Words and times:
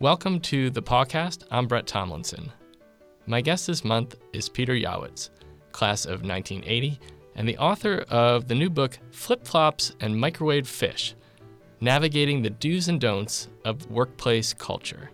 Welcome 0.00 0.40
to 0.40 0.70
the 0.70 0.80
podcast. 0.80 1.44
I'm 1.50 1.66
Brett 1.66 1.86
Tomlinson. 1.86 2.50
My 3.26 3.42
guest 3.42 3.66
this 3.66 3.84
month 3.84 4.16
is 4.32 4.48
Peter 4.48 4.72
Yawitz, 4.72 5.28
class 5.72 6.06
of 6.06 6.22
1980, 6.22 6.98
and 7.34 7.46
the 7.46 7.58
author 7.58 8.06
of 8.08 8.48
the 8.48 8.54
new 8.54 8.70
book 8.70 8.98
Flip 9.10 9.46
Flops 9.46 9.94
and 10.00 10.18
Microwave 10.18 10.66
Fish 10.66 11.14
Navigating 11.82 12.40
the 12.40 12.48
Do's 12.48 12.88
and 12.88 12.98
Don'ts 12.98 13.48
of 13.66 13.90
Workplace 13.90 14.54
Culture. 14.54 15.10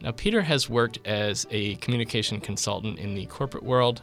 Now, 0.00 0.12
Peter 0.12 0.40
has 0.40 0.70
worked 0.70 1.06
as 1.06 1.46
a 1.50 1.74
communication 1.76 2.40
consultant 2.40 2.98
in 2.98 3.14
the 3.14 3.26
corporate 3.26 3.64
world, 3.64 4.00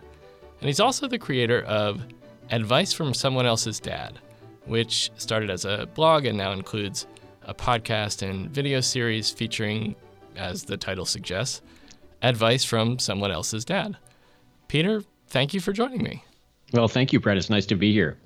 and 0.59 0.67
he's 0.67 0.79
also 0.79 1.07
the 1.07 1.17
creator 1.17 1.63
of 1.63 1.99
Advice 2.51 2.93
from 2.93 3.15
Someone 3.15 3.47
Else's 3.47 3.79
Dad, 3.79 4.19
which 4.65 5.09
started 5.17 5.49
as 5.49 5.65
a 5.65 5.89
blog 5.95 6.25
and 6.25 6.37
now 6.37 6.51
includes 6.51 7.07
a 7.41 7.55
podcast 7.55 8.21
and 8.21 8.51
video 8.51 8.81
series 8.81 9.31
featuring 9.31 9.95
as 10.35 10.63
the 10.63 10.77
title 10.77 11.05
suggests, 11.05 11.61
advice 12.21 12.63
from 12.63 12.99
someone 12.99 13.31
else's 13.31 13.65
dad. 13.65 13.97
Peter, 14.67 15.03
thank 15.27 15.53
you 15.53 15.59
for 15.59 15.73
joining 15.73 16.03
me. 16.03 16.23
Well, 16.73 16.87
thank 16.87 17.11
you, 17.11 17.19
Brett. 17.19 17.37
It's 17.37 17.49
nice 17.49 17.65
to 17.67 17.75
be 17.75 17.91
here. 17.91 18.17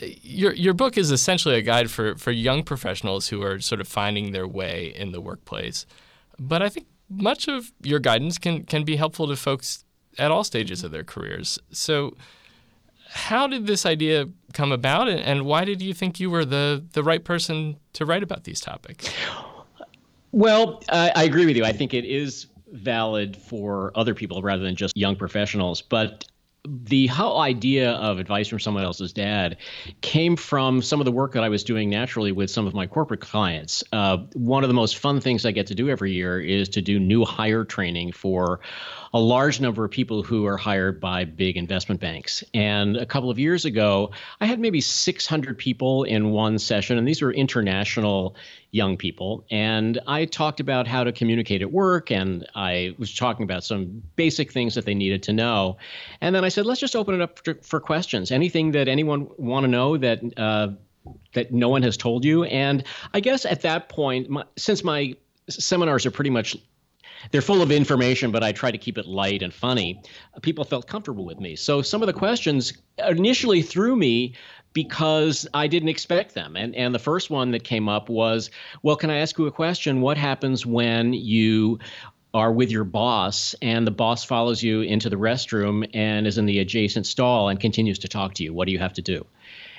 Your, 0.00 0.52
your 0.54 0.74
book 0.74 0.96
is 0.96 1.10
essentially 1.10 1.56
a 1.56 1.62
guide 1.62 1.90
for, 1.90 2.16
for 2.16 2.30
young 2.30 2.62
professionals 2.62 3.28
who 3.28 3.42
are 3.42 3.60
sort 3.60 3.80
of 3.80 3.88
finding 3.88 4.32
their 4.32 4.48
way 4.48 4.92
in 4.96 5.12
the 5.12 5.20
workplace. 5.20 5.86
But 6.38 6.62
I 6.62 6.68
think 6.68 6.86
much 7.08 7.48
of 7.48 7.72
your 7.82 7.98
guidance 7.98 8.38
can, 8.38 8.64
can 8.64 8.84
be 8.84 8.96
helpful 8.96 9.28
to 9.28 9.36
folks 9.36 9.84
at 10.18 10.30
all 10.30 10.44
stages 10.44 10.84
of 10.84 10.90
their 10.90 11.04
careers. 11.04 11.58
So, 11.70 12.16
how 13.12 13.48
did 13.48 13.66
this 13.66 13.84
idea 13.84 14.28
come 14.52 14.70
about, 14.70 15.08
and 15.08 15.44
why 15.44 15.64
did 15.64 15.82
you 15.82 15.92
think 15.92 16.20
you 16.20 16.30
were 16.30 16.44
the, 16.44 16.84
the 16.92 17.02
right 17.02 17.24
person 17.24 17.76
to 17.94 18.04
write 18.04 18.22
about 18.22 18.44
these 18.44 18.60
topics? 18.60 19.12
Well, 20.32 20.82
uh, 20.88 21.10
I 21.14 21.24
agree 21.24 21.46
with 21.46 21.56
you. 21.56 21.64
I 21.64 21.72
think 21.72 21.94
it 21.94 22.04
is 22.04 22.46
valid 22.72 23.36
for 23.36 23.92
other 23.94 24.14
people 24.14 24.42
rather 24.42 24.62
than 24.62 24.76
just 24.76 24.96
young 24.96 25.16
professionals. 25.16 25.82
But 25.82 26.24
the 26.64 27.06
whole 27.06 27.40
idea 27.40 27.92
of 27.92 28.18
advice 28.18 28.48
from 28.48 28.60
someone 28.60 28.84
else's 28.84 29.12
dad 29.12 29.56
came 30.02 30.36
from 30.36 30.82
some 30.82 31.00
of 31.00 31.06
the 31.06 31.12
work 31.12 31.32
that 31.32 31.42
I 31.42 31.48
was 31.48 31.64
doing 31.64 31.88
naturally 31.88 32.32
with 32.32 32.50
some 32.50 32.66
of 32.66 32.74
my 32.74 32.86
corporate 32.86 33.20
clients. 33.20 33.82
Uh, 33.92 34.18
one 34.34 34.62
of 34.62 34.68
the 34.68 34.74
most 34.74 34.98
fun 34.98 35.20
things 35.20 35.46
I 35.46 35.52
get 35.52 35.66
to 35.68 35.74
do 35.74 35.88
every 35.88 36.12
year 36.12 36.38
is 36.38 36.68
to 36.70 36.82
do 36.82 37.00
new 37.00 37.24
hire 37.24 37.64
training 37.64 38.12
for 38.12 38.60
a 39.12 39.20
large 39.20 39.60
number 39.60 39.84
of 39.84 39.90
people 39.90 40.22
who 40.22 40.46
are 40.46 40.56
hired 40.56 41.00
by 41.00 41.24
big 41.24 41.56
investment 41.56 42.00
banks. 42.00 42.44
And 42.54 42.96
a 42.96 43.06
couple 43.06 43.30
of 43.30 43.38
years 43.38 43.64
ago, 43.64 44.12
I 44.40 44.46
had 44.46 44.60
maybe 44.60 44.80
600 44.80 45.58
people 45.58 46.04
in 46.04 46.30
one 46.30 46.58
session, 46.58 46.96
and 46.96 47.08
these 47.08 47.20
were 47.20 47.32
international 47.32 48.36
young 48.70 48.96
people. 48.96 49.44
And 49.50 49.98
I 50.06 50.26
talked 50.26 50.60
about 50.60 50.86
how 50.86 51.02
to 51.02 51.10
communicate 51.10 51.60
at 51.60 51.72
work, 51.72 52.12
and 52.12 52.46
I 52.54 52.94
was 52.98 53.12
talking 53.12 53.42
about 53.42 53.64
some 53.64 54.02
basic 54.14 54.52
things 54.52 54.76
that 54.76 54.86
they 54.86 54.94
needed 54.94 55.24
to 55.24 55.32
know. 55.32 55.76
And 56.20 56.34
then 56.34 56.44
I 56.44 56.48
said, 56.48 56.66
let's 56.66 56.80
just 56.80 56.94
open 56.94 57.16
it 57.16 57.20
up 57.20 57.40
for, 57.64 57.80
questions. 57.80 58.30
Anything 58.30 58.72
that 58.72 58.86
anyone 58.88 59.28
want 59.38 59.64
to 59.64 59.68
know 59.68 59.96
that 59.96 60.20
uh, 60.36 60.68
that 61.32 61.50
no 61.52 61.68
one 61.68 61.82
has 61.82 61.96
told 61.96 62.24
you. 62.24 62.44
And 62.44 62.84
I 63.14 63.20
guess 63.20 63.46
at 63.46 63.62
that 63.62 63.88
point, 63.88 64.28
my, 64.28 64.44
since 64.56 64.84
my 64.84 65.14
seminars 65.48 66.04
are 66.06 66.10
pretty 66.10 66.30
much 66.30 66.56
they're 67.30 67.42
full 67.42 67.62
of 67.62 67.70
information, 67.70 68.30
but 68.30 68.42
I 68.42 68.52
try 68.52 68.70
to 68.70 68.78
keep 68.78 68.98
it 68.98 69.06
light 69.06 69.42
and 69.42 69.52
funny. 69.52 70.02
People 70.42 70.64
felt 70.64 70.86
comfortable 70.86 71.24
with 71.24 71.40
me. 71.40 71.56
So 71.56 71.82
some 71.82 72.02
of 72.02 72.06
the 72.06 72.12
questions 72.12 72.72
initially 72.98 73.62
threw 73.62 73.96
me 73.96 74.34
because 74.72 75.48
I 75.52 75.66
didn't 75.66 75.88
expect 75.88 76.34
them. 76.34 76.56
And 76.56 76.74
and 76.74 76.94
the 76.94 76.98
first 76.98 77.30
one 77.30 77.50
that 77.52 77.64
came 77.64 77.88
up 77.88 78.08
was, 78.08 78.50
well, 78.82 78.96
can 78.96 79.10
I 79.10 79.18
ask 79.18 79.38
you 79.38 79.46
a 79.46 79.52
question? 79.52 80.00
What 80.00 80.16
happens 80.16 80.64
when 80.64 81.12
you 81.12 81.78
are 82.32 82.52
with 82.52 82.70
your 82.70 82.84
boss 82.84 83.56
and 83.60 83.86
the 83.86 83.90
boss 83.90 84.24
follows 84.24 84.62
you 84.62 84.82
into 84.82 85.10
the 85.10 85.16
restroom 85.16 85.88
and 85.94 86.26
is 86.26 86.38
in 86.38 86.46
the 86.46 86.60
adjacent 86.60 87.06
stall 87.06 87.48
and 87.48 87.58
continues 87.58 87.98
to 88.00 88.08
talk 88.08 88.34
to 88.34 88.44
you? 88.44 88.54
What 88.54 88.66
do 88.66 88.72
you 88.72 88.78
have 88.78 88.92
to 88.94 89.02
do? 89.02 89.26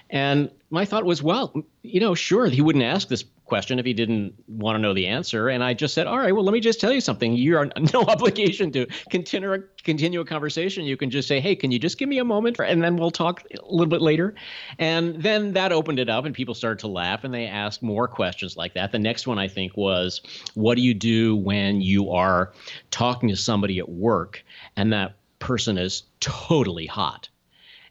And 0.09 0.51
my 0.69 0.83
thought 0.83 1.05
was, 1.05 1.23
well, 1.23 1.53
you 1.83 2.01
know, 2.01 2.13
sure, 2.13 2.45
he 2.47 2.61
wouldn't 2.61 2.83
ask 2.83 3.07
this 3.07 3.23
question 3.51 3.79
if 3.79 3.85
he 3.85 3.91
didn't 3.91 4.33
want 4.47 4.77
to 4.77 4.79
know 4.79 4.93
the 4.93 5.07
answer. 5.07 5.49
And 5.49 5.61
I 5.61 5.73
just 5.73 5.93
said, 5.93 6.07
all 6.07 6.17
right, 6.17 6.33
well, 6.33 6.45
let 6.45 6.53
me 6.53 6.61
just 6.61 6.79
tell 6.79 6.93
you 6.93 7.01
something. 7.01 7.33
You 7.33 7.57
are 7.57 7.65
no 7.93 8.03
obligation 8.03 8.71
to 8.71 8.85
continue 9.09 9.51
a, 9.51 9.59
continue 9.83 10.21
a 10.21 10.25
conversation. 10.25 10.85
You 10.85 10.95
can 10.95 11.09
just 11.09 11.27
say, 11.27 11.41
hey, 11.41 11.57
can 11.57 11.69
you 11.69 11.77
just 11.77 11.97
give 11.97 12.07
me 12.07 12.19
a 12.19 12.23
moment, 12.23 12.61
and 12.61 12.81
then 12.81 12.95
we'll 12.95 13.11
talk 13.11 13.43
a 13.51 13.61
little 13.69 13.89
bit 13.89 14.01
later. 14.01 14.35
And 14.79 15.21
then 15.21 15.51
that 15.51 15.73
opened 15.73 15.99
it 15.99 16.07
up, 16.07 16.23
and 16.23 16.33
people 16.33 16.55
started 16.55 16.79
to 16.79 16.87
laugh, 16.87 17.25
and 17.25 17.33
they 17.33 17.45
asked 17.45 17.83
more 17.83 18.07
questions 18.07 18.55
like 18.55 18.73
that. 18.75 18.93
The 18.93 18.99
next 18.99 19.27
one 19.27 19.37
I 19.37 19.49
think 19.49 19.75
was, 19.75 20.21
what 20.53 20.75
do 20.75 20.81
you 20.81 20.93
do 20.93 21.35
when 21.35 21.81
you 21.81 22.09
are 22.11 22.53
talking 22.89 23.27
to 23.27 23.35
somebody 23.35 23.79
at 23.79 23.89
work 23.89 24.45
and 24.77 24.93
that 24.93 25.15
person 25.39 25.77
is 25.77 26.03
totally 26.21 26.85
hot? 26.85 27.27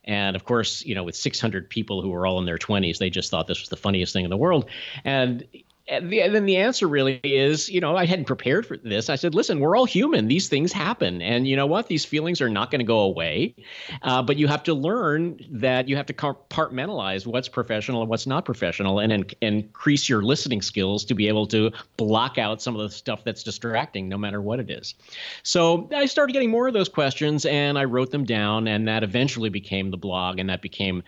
And 0.04 0.34
of 0.34 0.44
course, 0.44 0.84
you 0.84 0.94
know, 0.94 1.04
with 1.04 1.16
600 1.16 1.68
people 1.68 2.02
who 2.02 2.08
were 2.10 2.26
all 2.26 2.38
in 2.38 2.46
their 2.46 2.58
20s, 2.58 2.98
they 2.98 3.10
just 3.10 3.30
thought 3.30 3.46
this 3.46 3.60
was 3.60 3.68
the 3.68 3.76
funniest 3.76 4.12
thing 4.12 4.24
in 4.24 4.30
the 4.30 4.36
world. 4.36 4.68
And 5.04 5.46
and, 5.90 6.08
the, 6.08 6.22
and 6.22 6.34
then 6.34 6.46
the 6.46 6.56
answer 6.56 6.86
really 6.86 7.20
is, 7.24 7.68
you 7.68 7.80
know, 7.80 7.96
I 7.96 8.06
hadn't 8.06 8.26
prepared 8.26 8.64
for 8.64 8.76
this. 8.76 9.10
I 9.10 9.16
said, 9.16 9.34
listen, 9.34 9.58
we're 9.58 9.76
all 9.76 9.84
human. 9.84 10.28
These 10.28 10.48
things 10.48 10.72
happen. 10.72 11.20
And 11.20 11.48
you 11.48 11.56
know 11.56 11.66
what? 11.66 11.88
These 11.88 12.04
feelings 12.04 12.40
are 12.40 12.48
not 12.48 12.70
going 12.70 12.78
to 12.78 12.86
go 12.86 13.00
away. 13.00 13.56
Uh, 14.02 14.22
but 14.22 14.36
you 14.36 14.46
have 14.46 14.62
to 14.62 14.74
learn 14.74 15.40
that 15.50 15.88
you 15.88 15.96
have 15.96 16.06
to 16.06 16.12
compartmentalize 16.12 17.26
what's 17.26 17.48
professional 17.48 18.00
and 18.02 18.08
what's 18.08 18.26
not 18.26 18.44
professional 18.44 19.00
and, 19.00 19.12
and 19.12 19.34
increase 19.40 20.08
your 20.08 20.22
listening 20.22 20.62
skills 20.62 21.04
to 21.04 21.14
be 21.14 21.26
able 21.26 21.46
to 21.48 21.72
block 21.96 22.38
out 22.38 22.62
some 22.62 22.76
of 22.76 22.82
the 22.82 22.90
stuff 22.90 23.24
that's 23.24 23.42
distracting, 23.42 24.08
no 24.08 24.16
matter 24.16 24.40
what 24.40 24.60
it 24.60 24.70
is. 24.70 24.94
So 25.42 25.88
I 25.92 26.06
started 26.06 26.32
getting 26.32 26.50
more 26.50 26.68
of 26.68 26.72
those 26.72 26.88
questions 26.88 27.44
and 27.44 27.76
I 27.76 27.84
wrote 27.84 28.12
them 28.12 28.24
down. 28.24 28.68
And 28.68 28.86
that 28.86 29.02
eventually 29.02 29.48
became 29.48 29.90
the 29.90 29.96
blog 29.96 30.38
and 30.38 30.48
that 30.50 30.62
became 30.62 31.02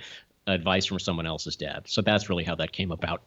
advice 0.49 0.87
from 0.87 0.99
someone 0.99 1.27
else's 1.27 1.55
dad. 1.55 1.85
So 1.87 2.03
that's 2.03 2.29
really 2.29 2.43
how 2.43 2.57
that 2.57 2.73
came 2.73 2.91
about. 2.91 3.23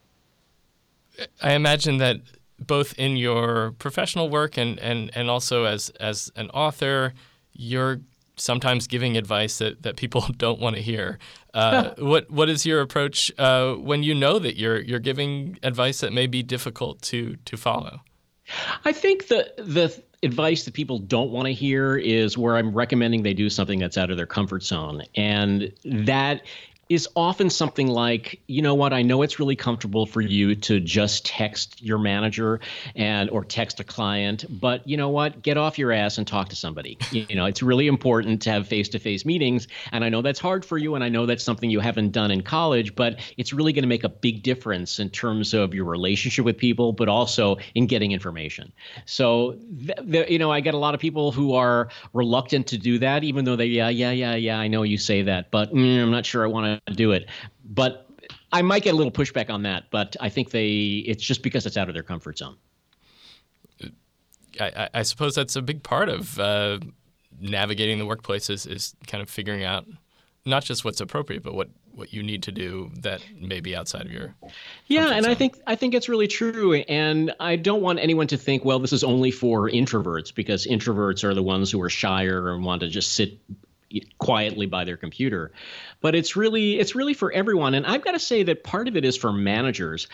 I 1.42 1.54
imagine 1.54 1.98
that 1.98 2.18
both 2.60 2.94
in 2.98 3.18
your 3.18 3.72
professional 3.80 4.30
work 4.30 4.58
and, 4.58 4.80
and, 4.80 5.12
and 5.16 5.30
also 5.30 5.66
as, 5.66 5.90
as 6.00 6.32
an 6.36 6.50
author, 6.52 7.14
you're 7.54 8.00
sometimes 8.38 8.88
giving 8.88 9.18
advice 9.18 9.58
that, 9.60 9.84
that 9.84 9.96
people 9.96 10.26
don't 10.38 10.60
want 10.60 10.76
to 10.76 10.82
hear. 10.82 11.20
Uh, 11.54 11.94
what 11.98 12.30
what 12.30 12.50
is 12.50 12.66
your 12.66 12.82
approach 12.82 13.32
uh, 13.38 13.74
when 13.74 14.04
you 14.04 14.14
know 14.14 14.40
that 14.40 14.58
you're 14.58 14.82
you're 14.82 15.00
giving 15.00 15.58
advice 15.64 16.02
that 16.02 16.14
may 16.14 16.28
be 16.28 16.44
difficult 16.44 17.02
to 17.02 17.36
to 17.46 17.58
follow? 17.58 18.02
I 18.84 18.92
think 18.92 19.28
the 19.28 19.54
the 19.58 20.04
advice 20.24 20.66
that 20.66 20.74
people 20.74 21.00
don't 21.00 21.32
want 21.32 21.46
to 21.46 21.54
hear 21.54 21.98
is 21.98 22.38
where 22.38 22.58
I'm 22.58 22.74
recommending 22.74 23.24
they 23.24 23.34
do 23.34 23.50
something 23.50 23.80
that's 23.80 23.98
out 23.98 24.12
of 24.12 24.18
their 24.18 24.26
comfort 24.26 24.64
zone, 24.64 25.04
and 25.16 25.72
that 25.84 26.42
is 26.88 27.08
often 27.16 27.50
something 27.50 27.88
like, 27.88 28.40
you 28.48 28.62
know 28.62 28.76
what, 28.76 28.94
I 28.94 29.02
know 29.02 29.24
it's 29.24 29.40
really 29.40 29.56
comfortable 29.56 30.06
for 30.06 30.22
you 30.22 30.56
to 30.56 30.80
just 30.80 31.26
text 31.26 31.82
your 31.82 31.98
manager 31.98 32.60
and 32.96 33.30
or 33.32 33.44
text 33.44 33.80
a 33.80 33.84
client, 33.84 34.46
but 34.50 34.88
you 34.88 34.96
know 34.96 35.10
what, 35.10 35.42
get 35.42 35.58
off 35.58 35.80
your 35.80 35.92
ass 35.92 36.20
and 36.20 36.28
talk 36.28 36.50
to 36.50 36.56
somebody. 36.56 36.98
You 37.12 37.36
know, 37.36 37.46
it's 37.46 37.64
really 37.64 37.88
important 37.88 38.44
to 38.44 38.52
have 38.52 38.68
face-to-face 38.68 39.26
meetings, 39.26 39.68
and 39.92 40.04
I 40.04 40.10
know 40.10 40.22
that's 40.22 40.40
hard 40.40 40.64
for 40.64 40.78
you 40.78 40.94
and 40.94 41.04
I 41.04 41.10
know 41.10 41.26
that's 41.26 41.44
something 41.44 41.72
you 41.72 41.80
haven't 41.80 42.12
done 42.12 42.30
in 42.30 42.44
college, 42.44 42.94
but 42.96 43.20
it's 43.38 43.52
really 43.52 43.74
going 43.74 43.84
to 43.84 43.90
make 43.90 44.04
a 44.04 44.10
big 44.10 44.44
difference 44.44 45.00
in 45.00 45.10
terms 45.10 45.56
of 45.56 45.74
your 45.74 45.86
relationship 45.86 46.46
with 46.46 46.58
people, 46.58 46.94
but 46.94 47.10
also 47.10 47.58
in 47.74 47.88
getting 47.88 48.12
information. 48.12 48.72
So, 49.06 49.58
th- 49.86 50.12
th- 50.12 50.30
you 50.30 50.38
know, 50.38 50.52
I 50.52 50.60
get 50.60 50.76
a 50.76 50.78
lot 50.78 50.94
of 50.94 51.00
people 51.00 51.32
who 51.32 51.56
are 51.56 51.90
reluctant 52.14 52.68
to 52.68 52.78
do 52.78 53.00
that 53.00 53.24
even 53.24 53.46
though 53.46 53.56
they 53.56 53.66
yeah, 53.66 53.90
yeah, 53.90 54.12
yeah, 54.12 54.36
yeah, 54.36 54.60
I 54.60 54.68
know 54.68 54.84
you 54.84 54.98
say 55.00 55.24
that, 55.24 55.50
but 55.50 55.74
mm, 55.74 56.02
I'm 56.02 56.12
not 56.12 56.26
sure 56.26 56.44
I 56.44 56.48
want 56.48 56.66
to 56.66 56.75
do 56.94 57.12
it. 57.12 57.28
But 57.64 58.08
I 58.52 58.62
might 58.62 58.84
get 58.84 58.94
a 58.94 58.98
little 58.98 59.12
pushback 59.12 59.50
on 59.50 59.64
that, 59.64 59.86
but 59.92 60.16
I 60.20 60.30
think 60.30 60.52
they 60.52 61.04
it's 61.06 61.24
just 61.24 61.44
because 61.44 61.66
it's 61.66 61.78
out 61.78 61.90
of 61.90 61.94
their 61.94 62.04
comfort 62.04 62.38
zone. 62.38 62.58
I, 64.60 64.90
I 64.94 65.04
suppose 65.04 65.36
that's 65.36 65.56
a 65.56 65.62
big 65.62 65.84
part 65.84 66.08
of 66.08 66.40
uh, 66.40 66.80
navigating 67.40 68.00
the 68.00 68.06
workplace 68.06 68.50
is, 68.50 68.66
is 68.66 68.96
kind 69.08 69.22
of 69.22 69.30
figuring 69.30 69.64
out 69.64 69.86
not 70.46 70.64
just 70.64 70.86
what's 70.86 71.02
appropriate, 71.02 71.44
but 71.44 71.56
what, 71.56 71.70
what 71.94 72.14
you 72.14 72.22
need 72.22 72.44
to 72.44 72.52
do 72.52 72.92
that 73.02 73.22
may 73.40 73.60
be 73.60 73.76
outside 73.76 74.06
of 74.06 74.12
your. 74.12 74.36
Yeah, 74.88 75.12
and 75.12 75.24
zone. 75.24 75.32
I 75.32 75.36
think 75.36 75.58
I 75.66 75.76
think 75.76 75.94
it's 75.94 76.08
really 76.08 76.28
true. 76.28 76.74
And 76.74 77.34
I 77.40 77.56
don't 77.56 77.82
want 77.82 78.00
anyone 78.00 78.28
to 78.28 78.38
think, 78.38 78.64
well, 78.64 78.80
this 78.80 78.94
is 78.94 79.04
only 79.04 79.32
for 79.32 79.70
introverts 79.70 80.34
because 80.34 80.68
introverts 80.68 81.24
are 81.24 81.34
the 81.34 81.44
ones 81.44 81.72
who 81.72 81.82
are 81.82 81.90
shyer 81.90 82.54
and 82.54 82.64
want 82.64 82.82
to 82.82 82.88
just 82.88 83.14
sit 83.14 83.40
quietly 84.18 84.66
by 84.66 84.84
their 84.84 84.98
computer. 84.98 85.52
But 86.02 86.16
it's 86.16 86.36
really 86.36 86.80
it's 86.80 86.96
really 86.96 87.14
for 87.14 87.32
everyone. 87.32 87.74
And 87.76 87.86
i've 87.86 88.04
got 88.04 88.12
to 88.12 88.20
say 88.20 88.44
that 88.44 88.64
part 88.64 88.88
of 88.88 88.98
it 88.98 89.06
is 89.06 89.16
for 89.16 89.32
managers. 89.32 90.08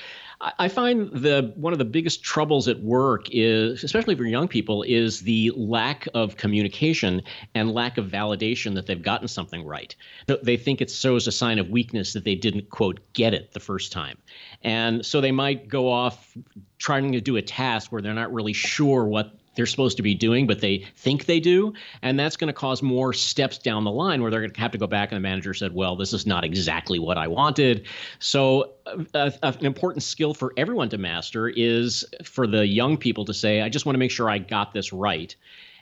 I 0.58 0.70
find 0.70 1.12
the 1.12 1.54
one 1.56 1.72
of 1.72 1.78
the 1.78 1.86
biggest 1.86 2.24
troubles 2.24 2.68
at 2.68 2.82
work 2.82 3.28
is, 3.32 3.84
especially 3.84 4.16
for 4.16 4.24
young 4.24 4.48
people, 4.48 4.82
is 4.82 5.20
the 5.20 5.52
lack 5.56 6.08
of 6.16 6.36
communication 6.36 7.22
and 7.54 7.72
lack 7.72 8.00
of 8.00 8.08
validation 8.08 8.74
that 8.74 8.88
they've 8.88 9.02
gotten 9.02 9.28
something 9.28 9.64
right. 9.64 9.96
They 10.42 10.58
think 10.58 10.82
it 10.82 10.90
shows 10.90 11.28
a 11.28 11.32
sign 11.32 11.60
of 11.60 11.70
weakness 11.70 12.14
that 12.14 12.24
they 12.24 12.34
didn't 12.34 12.72
quote 12.72 13.00
get 13.14 13.36
it 13.36 13.52
the 13.52 13.60
first 13.60 13.92
time, 13.92 14.18
and 14.64 15.06
so 15.06 15.22
they 15.22 15.32
might 15.32 15.68
go 15.68 15.92
off 15.92 16.36
trying 16.80 17.12
to 17.12 17.22
do 17.22 17.38
a 17.38 17.42
task 17.44 17.92
where 17.92 18.02
they're 18.02 18.16
not 18.16 18.34
really 18.34 18.54
sure 18.54 19.06
what 19.06 19.38
they're 19.56 19.66
supposed 19.66 19.98
to 19.98 20.04
be 20.04 20.16
doing, 20.16 20.48
but 20.48 20.62
they 20.62 20.88
think 20.96 21.26
they 21.26 21.40
do. 21.40 21.74
And 22.02 22.20
that's 22.20 22.38
going 22.38 22.48
to 22.48 22.54
cause 22.54 22.82
more 22.82 23.14
steps 23.14 23.58
down 23.58 23.84
the 23.84 23.92
line 23.92 24.22
where 24.22 24.32
they're 24.32 24.42
going 24.42 24.52
to 24.52 24.60
have 24.62 24.72
to 24.72 24.78
go 24.78 24.88
back 24.88 25.12
and 25.12 25.18
the 25.18 25.22
manager 25.22 25.54
said, 25.54 25.74
well, 25.74 25.96
this 25.96 26.14
is 26.14 26.26
not 26.26 26.44
exactly 26.44 27.00
what 27.00 27.18
I 27.18 27.28
wanted. 27.28 27.86
So, 28.20 28.72
uh, 29.14 29.32
an 29.44 29.66
important 29.66 30.04
skill 30.04 30.34
for 30.34 30.54
everyone 30.58 30.90
to 30.90 30.98
master 30.98 31.48
is 31.50 32.06
for 32.24 32.48
the 32.48 32.66
young 32.66 32.98
people 32.98 33.26
to 33.26 33.34
say, 33.34 33.62
I 33.62 33.70
just 33.70 33.86
want 33.86 33.96
to 33.96 34.00
make 34.00 34.12
sure 34.12 34.30
I 34.30 34.38
got 34.38 34.74
this 34.74 34.92
right 34.94 35.36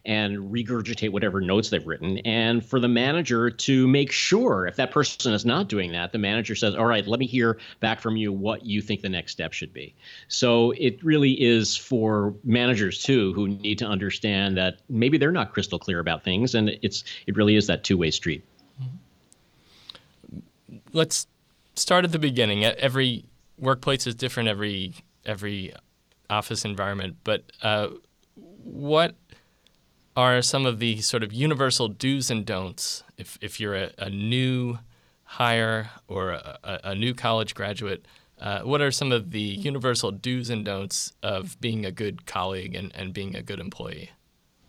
and 0.09 0.51
regurgitate 0.51 1.11
whatever 1.11 1.39
notes 1.39 1.69
they've 1.69 1.85
written. 1.85 2.17
And 2.25 2.65
for 2.65 2.79
the 2.79 2.87
manager 2.87 3.51
to 3.51 3.87
make 3.87 4.11
sure 4.11 4.65
if 4.65 4.75
that 4.77 4.89
person 4.89 5.33
is 5.33 5.45
not 5.45 5.69
doing 5.69 5.91
that, 5.91 6.11
the 6.11 6.17
manager 6.17 6.55
says, 6.55 6.73
All 6.73 6.87
right, 6.87 7.05
let 7.05 7.19
me 7.19 7.27
hear 7.27 7.59
back 7.79 8.01
from 8.01 8.17
you 8.17 8.33
what 8.33 8.65
you 8.65 8.81
think 8.81 9.01
the 9.01 9.09
next 9.09 9.33
step 9.33 9.53
should 9.53 9.71
be. 9.71 9.93
So 10.27 10.71
it 10.71 11.01
really 11.03 11.39
is 11.39 11.77
for 11.77 12.33
managers 12.43 13.03
too 13.03 13.33
who 13.33 13.49
need 13.49 13.77
to 13.77 13.85
understand 13.85 14.57
that 14.57 14.79
maybe 14.89 15.19
they're 15.19 15.31
not 15.31 15.53
crystal 15.53 15.77
clear 15.77 15.99
about 15.99 16.23
things 16.23 16.55
and 16.55 16.69
it's 16.81 17.03
it 17.27 17.37
really 17.37 17.55
is 17.55 17.67
that 17.67 17.83
two-way 17.83 18.09
street. 18.09 18.43
Let's 20.91 21.27
start 21.75 22.03
at 22.03 22.11
the 22.11 22.19
beginning. 22.19 22.65
Every 22.65 23.25
workplace 23.59 24.07
is 24.07 24.15
different, 24.15 24.49
every 24.49 24.95
every 25.23 25.71
office 26.31 26.65
environment, 26.65 27.17
but 27.23 27.43
uh, 27.61 27.89
what 28.63 29.13
are 30.19 30.41
some 30.41 30.65
of 30.65 30.79
the 30.79 30.99
sort 30.99 31.23
of 31.23 31.31
universal 31.31 31.87
do's 31.87 32.29
and 32.29 32.45
don'ts 32.45 33.03
if, 33.17 33.37
if 33.39 33.57
you're 33.57 33.75
a, 33.75 33.91
a 33.97 34.09
new 34.09 34.77
hire 35.23 35.89
or 36.09 36.31
a, 36.31 36.79
a 36.83 36.95
new 36.95 37.13
college 37.13 37.55
graduate? 37.55 38.05
Uh, 38.37 38.61
what 38.61 38.81
are 38.81 38.91
some 38.91 39.13
of 39.13 39.31
the 39.31 39.39
universal 39.39 40.11
do's 40.11 40.49
and 40.49 40.65
don'ts 40.65 41.13
of 41.23 41.59
being 41.61 41.85
a 41.85 41.91
good 41.91 42.25
colleague 42.25 42.75
and, 42.75 42.93
and 42.95 43.13
being 43.13 43.33
a 43.33 43.41
good 43.41 43.61
employee? 43.61 44.09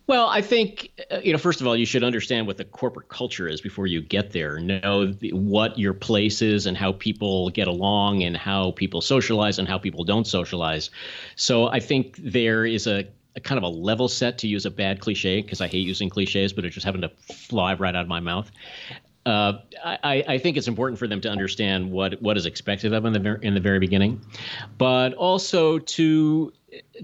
Well, 0.06 0.28
I 0.28 0.40
think 0.40 0.90
uh, 1.10 1.18
you 1.22 1.32
know. 1.32 1.38
First 1.38 1.60
of 1.60 1.66
all, 1.66 1.76
you 1.76 1.86
should 1.86 2.02
understand 2.02 2.48
what 2.48 2.56
the 2.56 2.64
corporate 2.64 3.08
culture 3.08 3.46
is 3.48 3.60
before 3.60 3.86
you 3.86 4.00
get 4.00 4.32
there. 4.32 4.58
Know 4.58 5.14
what 5.32 5.78
your 5.78 5.94
place 5.94 6.42
is 6.42 6.66
and 6.66 6.76
how 6.76 6.92
people 6.92 7.50
get 7.50 7.68
along 7.68 8.22
and 8.24 8.36
how 8.36 8.72
people 8.72 9.00
socialize 9.00 9.60
and 9.60 9.68
how 9.68 9.78
people 9.78 10.02
don't 10.04 10.26
socialize. 10.26 10.90
So 11.36 11.68
I 11.68 11.78
think 11.78 12.16
there 12.18 12.66
is 12.66 12.88
a 12.88 13.04
a 13.36 13.40
kind 13.40 13.58
of 13.58 13.64
a 13.64 13.68
level 13.68 14.08
set 14.08 14.38
to 14.38 14.48
use 14.48 14.66
a 14.66 14.70
bad 14.70 15.00
cliche 15.00 15.40
because 15.40 15.60
I 15.60 15.68
hate 15.68 15.86
using 15.86 16.08
cliches, 16.08 16.52
but 16.52 16.64
it 16.64 16.70
just 16.70 16.84
happened 16.84 17.02
to 17.02 17.34
fly 17.34 17.74
right 17.74 17.94
out 17.94 18.02
of 18.02 18.08
my 18.08 18.20
mouth. 18.20 18.50
Uh, 19.26 19.58
I, 19.84 20.24
I, 20.26 20.38
think 20.38 20.56
it's 20.56 20.66
important 20.66 20.98
for 20.98 21.06
them 21.06 21.20
to 21.20 21.28
understand 21.28 21.92
what 21.92 22.20
what 22.22 22.38
is 22.38 22.46
expected 22.46 22.94
of 22.94 23.02
them 23.02 23.14
in 23.14 23.22
the, 23.22 23.38
in 23.42 23.52
the 23.52 23.60
very 23.60 23.78
beginning, 23.78 24.18
but 24.78 25.12
also 25.12 25.78
to 25.78 26.52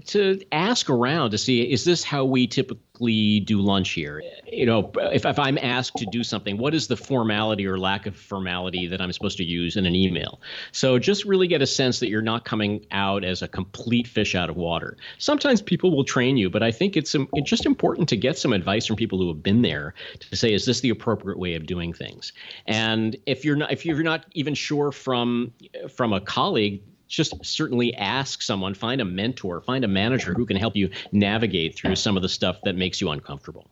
to 0.05 0.39
ask 0.51 0.89
around 0.89 1.31
to 1.31 1.37
see 1.37 1.61
is 1.61 1.83
this 1.83 2.03
how 2.03 2.23
we 2.23 2.47
typically 2.47 3.39
do 3.41 3.59
lunch 3.59 3.91
here? 3.91 4.21
You 4.51 4.65
know 4.65 4.91
if, 4.95 5.25
if 5.25 5.39
i'm 5.39 5.57
asked 5.57 5.97
to 5.97 6.05
do 6.05 6.23
something 6.23 6.57
what 6.57 6.73
is 6.73 6.87
the 6.87 6.97
formality 6.97 7.67
or 7.67 7.77
lack 7.77 8.05
of 8.05 8.15
formality 8.15 8.87
that 8.87 9.01
i'm 9.01 9.11
supposed 9.11 9.37
to 9.37 9.43
use 9.43 9.75
in 9.75 9.85
an 9.85 9.95
email? 9.95 10.41
So 10.71 10.99
just 10.99 11.25
really 11.25 11.47
get 11.47 11.61
a 11.61 11.67
sense 11.67 11.99
that 11.99 12.09
you're 12.09 12.21
not 12.21 12.45
coming 12.45 12.85
out 12.91 13.23
as 13.23 13.41
a 13.41 13.47
complete 13.47 14.07
fish 14.07 14.35
out 14.35 14.49
of 14.49 14.55
water. 14.55 14.97
Sometimes 15.17 15.61
people 15.61 15.95
will 15.95 16.05
train 16.05 16.37
you 16.37 16.49
but 16.49 16.63
i 16.63 16.71
think 16.71 16.95
it's, 16.95 17.13
um, 17.15 17.27
it's 17.33 17.49
just 17.49 17.65
important 17.65 18.07
to 18.09 18.17
get 18.17 18.37
some 18.37 18.53
advice 18.53 18.85
from 18.85 18.95
people 18.95 19.19
who 19.19 19.27
have 19.27 19.43
been 19.43 19.61
there 19.61 19.93
to 20.19 20.35
say 20.35 20.53
is 20.53 20.65
this 20.65 20.81
the 20.81 20.89
appropriate 20.89 21.39
way 21.39 21.55
of 21.55 21.65
doing 21.65 21.93
things? 21.93 22.33
And 22.65 23.15
if 23.25 23.43
you're 23.43 23.55
not 23.55 23.71
if 23.71 23.85
you're 23.85 24.03
not 24.03 24.25
even 24.33 24.53
sure 24.53 24.91
from 24.91 25.51
from 25.89 26.13
a 26.13 26.21
colleague 26.21 26.81
just 27.07 27.33
certainly 27.45 27.93
ask 27.95 28.41
someone, 28.41 28.73
find 28.73 29.01
a 29.01 29.05
mentor, 29.05 29.61
find 29.61 29.83
a 29.85 29.87
manager 29.87 30.33
who 30.33 30.45
can 30.45 30.57
help 30.57 30.75
you 30.75 30.89
navigate 31.11 31.75
through 31.75 31.95
some 31.95 32.15
of 32.15 32.23
the 32.23 32.29
stuff 32.29 32.57
that 32.63 32.75
makes 32.75 33.01
you 33.01 33.09
uncomfortable. 33.09 33.67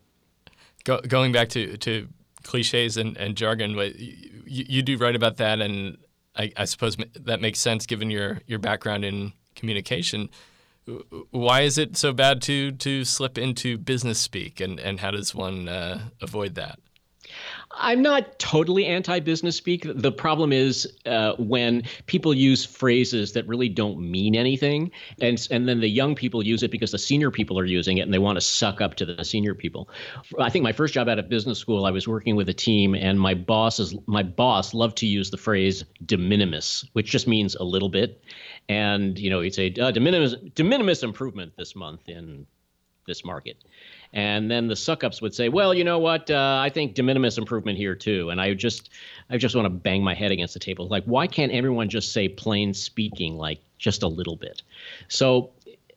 Go, 0.84 1.02
going 1.02 1.32
back 1.32 1.50
to, 1.50 1.78
to 1.78 2.08
cliches 2.44 2.98
and, 2.98 3.18
and 3.18 3.36
jargon, 3.36 3.72
you, 3.72 4.36
you 4.46 4.82
do 4.82 4.98
write 4.98 5.16
about 5.16 5.38
that, 5.38 5.60
and 5.60 5.98
I, 6.36 6.52
I 6.56 6.66
suppose 6.66 6.96
that 7.20 7.42
makes 7.42 7.60
sense 7.60 7.86
given 7.86 8.10
your, 8.10 8.42
your 8.46 8.60
background 8.60 9.04
in 9.04 9.34
communication. 9.56 10.30
Why 11.32 11.62
is 11.62 11.80
it 11.80 11.98
so 11.98 12.14
bad 12.14 12.44
to 12.44 12.72
to 12.72 13.04
slip 13.06 13.40
into 13.40 13.76
business 13.76 14.20
speak, 14.20 14.62
and, 14.62 14.80
and 14.80 15.00
how 15.00 15.10
does 15.10 15.34
one 15.34 15.68
uh, 15.68 16.10
avoid 16.22 16.54
that? 16.56 16.80
I'm 17.72 18.02
not 18.02 18.40
totally 18.40 18.86
anti 18.86 19.20
business 19.20 19.56
speak. 19.56 19.86
The 19.86 20.12
problem 20.12 20.54
is 20.54 20.88
uh, 21.06 21.34
when 21.38 21.84
people 22.06 22.34
use 22.34 22.66
phrases 22.66 23.34
that 23.34 23.48
really 23.48 23.70
don't 23.70 24.00
mean 24.00 24.36
anything. 24.36 24.92
And, 25.22 25.46
and 25.52 25.68
then 25.68 25.80
the 25.82 25.90
young 25.90 26.16
people 26.16 26.44
use 26.44 26.64
it 26.64 26.72
because 26.72 26.92
the 26.92 26.98
senior 26.98 27.32
people 27.32 27.60
are 27.60 27.66
using 27.66 27.98
it 27.98 28.02
and 28.02 28.14
they 28.14 28.20
want 28.20 28.38
to 28.38 28.42
suck 28.42 28.82
up 28.82 28.96
to 28.96 29.06
the 29.06 29.24
senior 29.24 29.54
people. 29.54 29.90
I 30.40 30.50
think 30.50 30.64
my 30.64 30.72
first 30.72 30.94
job 30.94 31.10
out 31.10 31.20
of 31.20 31.30
business 31.30 31.60
school, 31.60 31.86
I 31.86 31.92
was 31.92 32.08
working 32.08 32.36
with 32.36 32.50
a 32.50 32.54
team 32.54 32.96
and 32.96 33.20
my 33.20 33.34
boss 33.34 33.80
is, 33.80 33.96
my 34.08 34.24
boss 34.24 34.74
loved 34.74 34.98
to 34.98 35.06
use 35.06 35.32
the 35.32 35.38
phrase 35.38 35.84
de 36.06 36.18
minimis, 36.18 36.86
which 36.94 37.10
just 37.10 37.28
means 37.28 37.56
a 37.56 37.64
little 37.64 37.90
bit. 37.90 38.24
And, 38.70 39.18
you 39.20 39.30
know, 39.30 39.42
he'd 39.42 39.54
say, 39.54 39.74
uh, 39.80 39.92
de, 39.92 40.00
minimis, 40.00 40.36
de 40.56 40.64
minimis 40.64 41.04
improvement 41.04 41.54
this 41.58 41.76
month 41.76 42.08
in 42.08 42.48
this 43.06 43.24
market. 43.24 43.58
And 44.16 44.50
then 44.50 44.68
the 44.68 44.78
suck 44.78 45.04
ups 45.04 45.22
would 45.22 45.36
say, 45.36 45.50
well, 45.50 45.74
you 45.74 45.84
know 45.84 46.00
what? 46.00 46.32
Uh, 46.32 46.60
I 46.64 46.70
think 46.70 46.96
de 46.96 47.04
minimis 47.04 47.38
improvement 47.38 47.78
here 47.78 47.96
too. 47.96 48.30
And 48.30 48.40
I 48.40 48.54
just, 48.54 48.90
I 49.30 49.38
just 49.38 49.56
want 49.56 49.66
to 49.66 49.70
bang 49.70 50.02
my 50.04 50.14
head 50.14 50.32
against 50.32 50.54
the 50.54 50.60
table. 50.60 50.88
Like, 50.88 51.04
why 51.04 51.28
can't 51.28 51.52
everyone 51.52 51.90
just 51.90 52.14
say 52.14 52.30
plain 52.30 52.74
speaking, 52.74 53.36
like 53.36 53.60
just 53.78 54.04
a 54.04 54.08
little 54.08 54.38
bit? 54.38 54.64
So, 55.10 55.52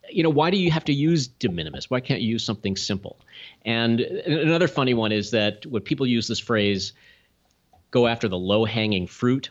you 0.09 0.21
know, 0.21 0.29
why 0.29 0.51
do 0.51 0.57
you 0.57 0.69
have 0.69 0.83
to 0.85 0.93
use 0.93 1.27
de 1.27 1.47
minimis? 1.47 1.89
Why 1.89 2.01
can't 2.01 2.19
you 2.19 2.27
use 2.27 2.43
something 2.43 2.75
simple? 2.75 3.17
And 3.63 4.01
another 4.01 4.67
funny 4.67 4.93
one 4.93 5.13
is 5.13 5.31
that 5.31 5.65
when 5.65 5.81
people 5.81 6.05
use 6.05 6.27
this 6.27 6.39
phrase, 6.39 6.91
go 7.91 8.05
after 8.05 8.27
the 8.27 8.37
low 8.37 8.65
hanging 8.65 9.07
fruit 9.07 9.49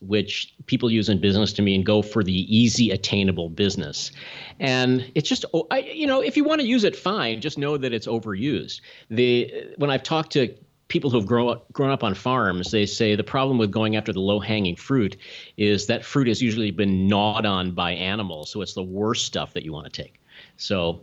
which 0.00 0.54
people 0.66 0.90
use 0.90 1.08
in 1.08 1.20
business 1.20 1.52
to 1.54 1.62
mean 1.62 1.82
go 1.82 2.02
for 2.02 2.22
the 2.22 2.56
easy 2.56 2.90
attainable 2.90 3.48
business 3.48 4.12
and 4.60 5.10
it's 5.14 5.28
just 5.28 5.44
oh, 5.54 5.66
I, 5.70 5.78
you 5.78 6.06
know 6.06 6.20
if 6.20 6.36
you 6.36 6.44
want 6.44 6.60
to 6.60 6.66
use 6.66 6.84
it 6.84 6.94
fine 6.94 7.40
just 7.40 7.58
know 7.58 7.76
that 7.76 7.92
it's 7.92 8.06
overused 8.06 8.80
the 9.10 9.72
when 9.76 9.90
i've 9.90 10.02
talked 10.02 10.32
to 10.32 10.54
people 10.88 11.10
who've 11.10 11.26
grown 11.26 11.50
up, 11.50 11.72
grown 11.72 11.90
up 11.90 12.04
on 12.04 12.14
farms 12.14 12.70
they 12.70 12.86
say 12.86 13.16
the 13.16 13.24
problem 13.24 13.58
with 13.58 13.70
going 13.70 13.96
after 13.96 14.12
the 14.12 14.20
low 14.20 14.38
hanging 14.38 14.76
fruit 14.76 15.16
is 15.56 15.86
that 15.86 16.04
fruit 16.04 16.28
has 16.28 16.42
usually 16.42 16.70
been 16.70 17.08
gnawed 17.08 17.46
on 17.46 17.72
by 17.72 17.92
animals 17.92 18.50
so 18.50 18.60
it's 18.60 18.74
the 18.74 18.82
worst 18.82 19.24
stuff 19.24 19.54
that 19.54 19.64
you 19.64 19.72
want 19.72 19.90
to 19.92 20.02
take 20.02 20.20
so 20.56 21.00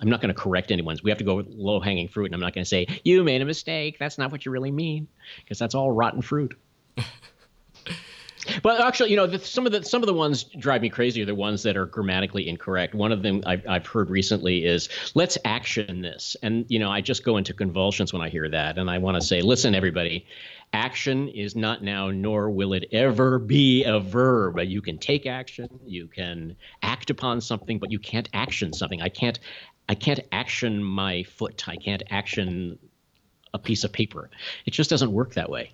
I'm 0.00 0.10
not 0.10 0.20
going 0.20 0.34
to 0.34 0.38
correct 0.38 0.70
anyone's. 0.70 1.02
We 1.02 1.10
have 1.10 1.18
to 1.18 1.24
go 1.24 1.36
with 1.36 1.48
low 1.48 1.80
hanging 1.80 2.08
fruit, 2.08 2.26
and 2.26 2.34
I'm 2.34 2.40
not 2.40 2.52
going 2.52 2.64
to 2.64 2.68
say 2.68 2.86
you 3.04 3.22
made 3.22 3.40
a 3.40 3.44
mistake. 3.44 3.98
That's 3.98 4.18
not 4.18 4.32
what 4.32 4.44
you 4.44 4.50
really 4.52 4.72
mean, 4.72 5.08
because 5.38 5.58
that's 5.58 5.74
all 5.74 5.92
rotten 5.92 6.20
fruit. 6.20 6.58
But 8.62 8.80
actually, 8.80 9.10
you 9.10 9.16
know, 9.16 9.26
the, 9.26 9.38
some 9.38 9.66
of 9.66 9.72
the 9.72 9.82
some 9.84 10.02
of 10.02 10.06
the 10.06 10.14
ones 10.14 10.44
drive 10.44 10.82
me 10.82 10.88
crazy 10.88 11.22
are 11.22 11.26
the 11.26 11.34
ones 11.34 11.62
that 11.62 11.76
are 11.76 11.86
grammatically 11.86 12.48
incorrect. 12.48 12.94
One 12.94 13.12
of 13.12 13.22
them 13.22 13.42
I've, 13.46 13.66
I've 13.68 13.86
heard 13.86 14.10
recently 14.10 14.64
is 14.64 14.88
"Let's 15.14 15.38
action 15.44 16.02
this," 16.02 16.36
and 16.42 16.66
you 16.68 16.78
know, 16.78 16.90
I 16.90 17.00
just 17.00 17.24
go 17.24 17.36
into 17.36 17.54
convulsions 17.54 18.12
when 18.12 18.22
I 18.22 18.28
hear 18.28 18.48
that, 18.48 18.78
and 18.78 18.90
I 18.90 18.98
want 18.98 19.16
to 19.16 19.26
say, 19.26 19.40
listen, 19.40 19.74
everybody, 19.74 20.26
action 20.72 21.28
is 21.28 21.54
not 21.54 21.82
now, 21.82 22.10
nor 22.10 22.50
will 22.50 22.72
it 22.72 22.88
ever 22.92 23.38
be 23.38 23.84
a 23.84 24.00
verb. 24.00 24.58
You 24.58 24.82
can 24.82 24.98
take 24.98 25.24
action, 25.24 25.68
you 25.86 26.08
can 26.08 26.56
act 26.82 27.10
upon 27.10 27.40
something, 27.40 27.78
but 27.78 27.92
you 27.92 27.98
can't 27.98 28.28
action 28.34 28.72
something. 28.72 29.00
I 29.00 29.08
can't, 29.08 29.38
I 29.88 29.94
can't 29.94 30.20
action 30.32 30.82
my 30.82 31.22
foot. 31.22 31.68
I 31.68 31.76
can't 31.76 32.02
action 32.10 32.78
a 33.54 33.58
piece 33.58 33.84
of 33.84 33.92
paper. 33.92 34.30
It 34.66 34.72
just 34.72 34.90
doesn't 34.90 35.12
work 35.12 35.34
that 35.34 35.48
way. 35.48 35.72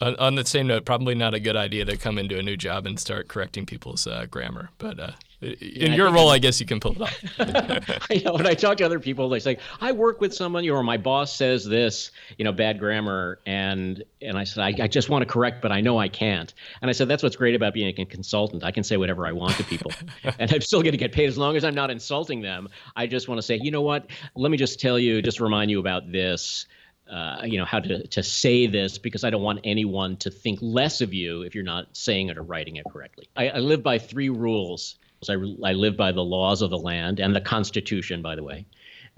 On, 0.00 0.14
on 0.16 0.34
the 0.36 0.46
same 0.46 0.68
note, 0.68 0.84
probably 0.84 1.16
not 1.16 1.34
a 1.34 1.40
good 1.40 1.56
idea 1.56 1.84
to 1.84 1.96
come 1.96 2.18
into 2.18 2.38
a 2.38 2.42
new 2.42 2.56
job 2.56 2.86
and 2.86 2.98
start 3.00 3.26
correcting 3.26 3.66
people's 3.66 4.06
uh, 4.06 4.26
grammar. 4.30 4.70
But 4.78 5.00
uh, 5.00 5.10
in 5.40 5.56
yeah, 5.60 5.94
your 5.94 6.12
role, 6.12 6.30
I, 6.30 6.34
I 6.34 6.38
guess 6.38 6.60
you 6.60 6.66
can 6.66 6.78
pull 6.78 6.92
it 6.92 7.02
off. 7.02 7.24
I 8.10 8.22
know 8.24 8.34
when 8.34 8.46
I 8.46 8.54
talk 8.54 8.76
to 8.78 8.84
other 8.84 9.00
people, 9.00 9.28
they 9.28 9.40
say, 9.40 9.58
"I 9.80 9.90
work 9.90 10.20
with 10.20 10.32
someone, 10.32 10.68
or 10.68 10.84
my 10.84 10.96
boss 10.96 11.34
says 11.34 11.64
this, 11.64 12.12
you 12.38 12.44
know, 12.44 12.52
bad 12.52 12.78
grammar," 12.78 13.40
and 13.44 14.04
and 14.22 14.38
I 14.38 14.44
said, 14.44 14.62
I, 14.62 14.84
I 14.84 14.86
just 14.88 15.10
want 15.10 15.22
to 15.22 15.26
correct, 15.26 15.62
but 15.62 15.72
I 15.72 15.80
know 15.80 15.98
I 15.98 16.08
can't. 16.08 16.52
And 16.82 16.88
I 16.88 16.92
said, 16.92 17.08
that's 17.08 17.22
what's 17.22 17.36
great 17.36 17.54
about 17.54 17.74
being 17.74 17.88
a 17.88 18.04
consultant. 18.04 18.64
I 18.64 18.70
can 18.70 18.82
say 18.82 18.96
whatever 18.96 19.26
I 19.26 19.32
want 19.32 19.56
to 19.56 19.64
people, 19.64 19.92
and 20.38 20.52
I'm 20.52 20.60
still 20.60 20.82
going 20.82 20.92
to 20.92 20.98
get 20.98 21.12
paid 21.12 21.26
as 21.26 21.38
long 21.38 21.56
as 21.56 21.64
I'm 21.64 21.74
not 21.74 21.90
insulting 21.90 22.40
them. 22.40 22.68
I 22.96 23.06
just 23.06 23.28
want 23.28 23.38
to 23.38 23.42
say, 23.42 23.58
you 23.60 23.70
know 23.70 23.82
what? 23.82 24.06
Let 24.34 24.50
me 24.50 24.56
just 24.56 24.80
tell 24.80 24.98
you, 24.98 25.22
just 25.22 25.40
remind 25.40 25.70
you 25.70 25.80
about 25.80 26.10
this 26.10 26.66
uh, 27.10 27.42
you 27.44 27.58
know 27.58 27.64
how 27.64 27.80
to 27.80 28.06
to 28.06 28.22
say 28.22 28.66
this 28.66 28.98
because 28.98 29.24
I 29.24 29.30
don't 29.30 29.42
want 29.42 29.60
anyone 29.64 30.16
to 30.18 30.30
think 30.30 30.58
less 30.60 31.00
of 31.00 31.14
you 31.14 31.42
if 31.42 31.54
you're 31.54 31.64
not 31.64 31.96
saying 31.96 32.28
it 32.28 32.38
or 32.38 32.42
writing 32.42 32.76
it 32.76 32.84
correctly. 32.90 33.28
I, 33.36 33.48
I 33.48 33.58
live 33.58 33.82
by 33.82 33.98
three 33.98 34.28
rules. 34.28 34.96
I, 35.28 35.32
I 35.32 35.72
live 35.72 35.96
by 35.96 36.12
the 36.12 36.22
laws 36.22 36.62
of 36.62 36.70
the 36.70 36.78
land 36.78 37.18
and 37.18 37.34
the 37.34 37.40
Constitution, 37.40 38.22
by 38.22 38.36
the 38.36 38.44
way. 38.44 38.66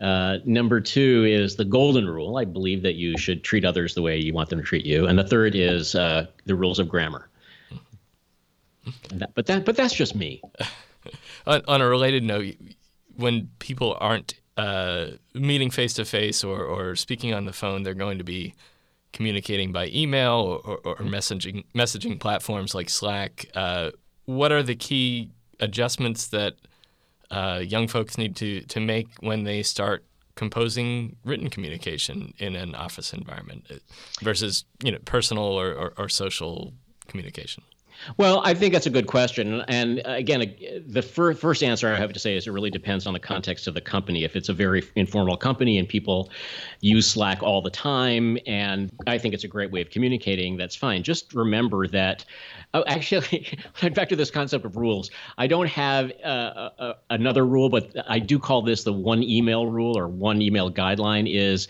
Uh, 0.01 0.39
number 0.47 0.81
two 0.81 1.27
is 1.29 1.57
the 1.57 1.65
golden 1.65 2.09
rule. 2.09 2.39
I 2.39 2.47
believe 2.47 2.83
that 2.83 2.95
you 2.95 3.19
should 3.19 3.45
treat 3.45 3.67
others 3.67 3.95
the 3.95 4.03
way 4.03 4.19
you 4.19 4.33
want 4.33 4.49
them 4.49 4.59
to 4.59 4.65
treat 4.65 4.87
you. 4.87 5.07
And 5.07 5.19
the 5.19 5.25
third 5.25 5.55
is 5.55 5.95
uh, 5.95 6.27
the 6.47 6.55
rules 6.55 6.79
of 6.79 6.89
grammar. 6.89 7.29
That, 9.13 9.35
but 9.35 9.47
that, 9.47 9.67
but 9.67 9.77
that's 9.77 9.93
just 9.93 10.15
me. 10.15 10.41
on, 11.47 11.63
on, 11.69 11.83
a 11.83 11.87
related 11.87 12.23
note, 12.23 12.55
when 13.17 13.51
people 13.59 13.97
aren't 14.01 14.35
uh, 14.61 15.17
meeting 15.33 15.71
face 15.71 15.95
to 15.95 16.05
face 16.05 16.45
or 16.45 16.63
or 16.65 16.95
speaking 16.95 17.33
on 17.33 17.47
the 17.47 17.53
phone, 17.53 17.83
they're 17.83 17.95
going 18.07 18.19
to 18.19 18.25
be 18.25 18.55
communicating 19.13 19.73
by 19.73 19.87
email 19.89 20.33
or, 20.33 20.59
or, 20.71 20.79
or 20.85 20.97
messaging 20.97 21.65
messaging 21.75 22.21
platforms 22.21 22.75
like 22.75 22.91
Slack. 22.91 23.47
Uh, 23.55 23.91
what 24.27 24.53
are 24.53 24.63
the 24.63 24.77
key 24.77 25.31
adjustments 25.61 26.29
that 26.29 26.55
uh, 27.31 27.63
young 27.75 27.89
folks 27.89 28.19
need 28.19 28.37
to 28.37 28.61
to 28.63 28.81
make 28.81 29.09
when 29.21 29.45
they 29.45 29.63
start 29.63 30.05
composing 30.35 31.17
written 31.25 31.49
communication 31.51 32.33
in 32.39 32.55
an 32.55 32.75
office 32.75 33.13
environment 33.13 33.67
uh, 33.71 33.77
versus 34.21 34.65
you 34.85 34.93
know 34.93 34.99
personal 35.07 35.45
or, 35.45 35.73
or, 35.73 35.93
or 35.97 36.09
social 36.09 36.75
communication? 37.09 37.63
Well, 38.17 38.41
I 38.45 38.55
think 38.55 38.73
that's 38.73 38.87
a 38.87 38.91
good 38.91 39.07
question. 39.07 39.63
And 39.69 40.03
again, 40.05 40.55
the 40.87 41.03
fir- 41.03 41.35
first 41.35 41.63
answer 41.63 41.93
I 41.93 41.97
have 41.97 42.13
to 42.13 42.19
say 42.19 42.37
is 42.37 42.47
it 42.47 42.51
really 42.51 42.71
depends 42.71 43.07
on 43.07 43.13
the 43.13 43.21
context 43.21 43.67
of 43.67 43.75
the 43.75 43.81
company. 43.81 44.25
If 44.25 44.37
it's 44.37 44.49
a 44.49 44.53
very 44.53 44.83
informal 44.97 45.37
company 45.37 45.79
and 45.79 45.89
people 45.89 46.31
use 46.81 47.07
Slack 47.07 47.43
all 47.43 47.63
the 47.63 47.71
time, 47.71 48.39
and 48.47 48.91
I 49.07 49.19
think 49.19 49.35
it's 49.35 49.45
a 49.45 49.49
great 49.49 49.71
way 49.71 49.81
of 49.81 49.91
communicating, 49.91 50.57
that's 50.57 50.77
fine. 50.77 51.03
Just 51.03 51.35
remember 51.35 51.87
that. 51.89 52.25
Oh, 52.73 52.85
actually, 52.87 53.59
back 53.95 54.09
to 54.11 54.17
this 54.17 54.31
concept 54.31 54.65
of 54.65 54.77
rules. 54.77 55.11
I 55.39 55.47
don't 55.47 55.69
have 55.69 56.13
uh, 56.25 56.27
uh, 56.27 56.95
another 57.11 57.45
rule, 57.45 57.69
but 57.69 57.91
I 58.09 58.19
do 58.19 58.39
call 58.39 58.63
this 58.63 58.85
the 58.85 58.93
one 58.93 59.23
email 59.23 59.67
rule 59.67 59.99
or 59.99 60.09
one 60.09 60.41
email 60.41 60.71
guideline. 60.71 61.31
Is 61.31 61.69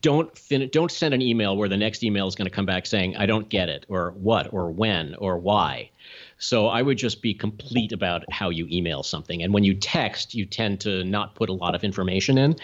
don't 0.00 0.36
fin- 0.36 0.68
don't 0.72 0.90
send 0.90 1.14
an 1.14 1.22
email 1.22 1.56
where 1.56 1.68
the 1.68 1.76
next 1.76 2.02
email 2.02 2.26
is 2.26 2.34
going 2.34 2.46
to 2.46 2.54
come 2.54 2.66
back 2.66 2.86
saying 2.86 3.16
I 3.16 3.26
don't 3.26 3.48
get 3.48 3.68
it 3.68 3.86
or 3.88 4.12
what 4.12 4.52
or 4.52 4.70
when 4.70 5.14
or 5.16 5.38
why. 5.38 5.90
So 6.38 6.68
I 6.68 6.82
would 6.82 6.98
just 6.98 7.20
be 7.20 7.34
complete 7.34 7.90
about 7.90 8.24
how 8.30 8.50
you 8.50 8.68
email 8.70 9.02
something. 9.02 9.42
And 9.42 9.52
when 9.52 9.64
you 9.64 9.74
text, 9.74 10.34
you 10.34 10.46
tend 10.46 10.80
to 10.80 11.02
not 11.04 11.34
put 11.34 11.48
a 11.48 11.52
lot 11.52 11.74
of 11.74 11.82
information 11.82 12.38
in. 12.38 12.56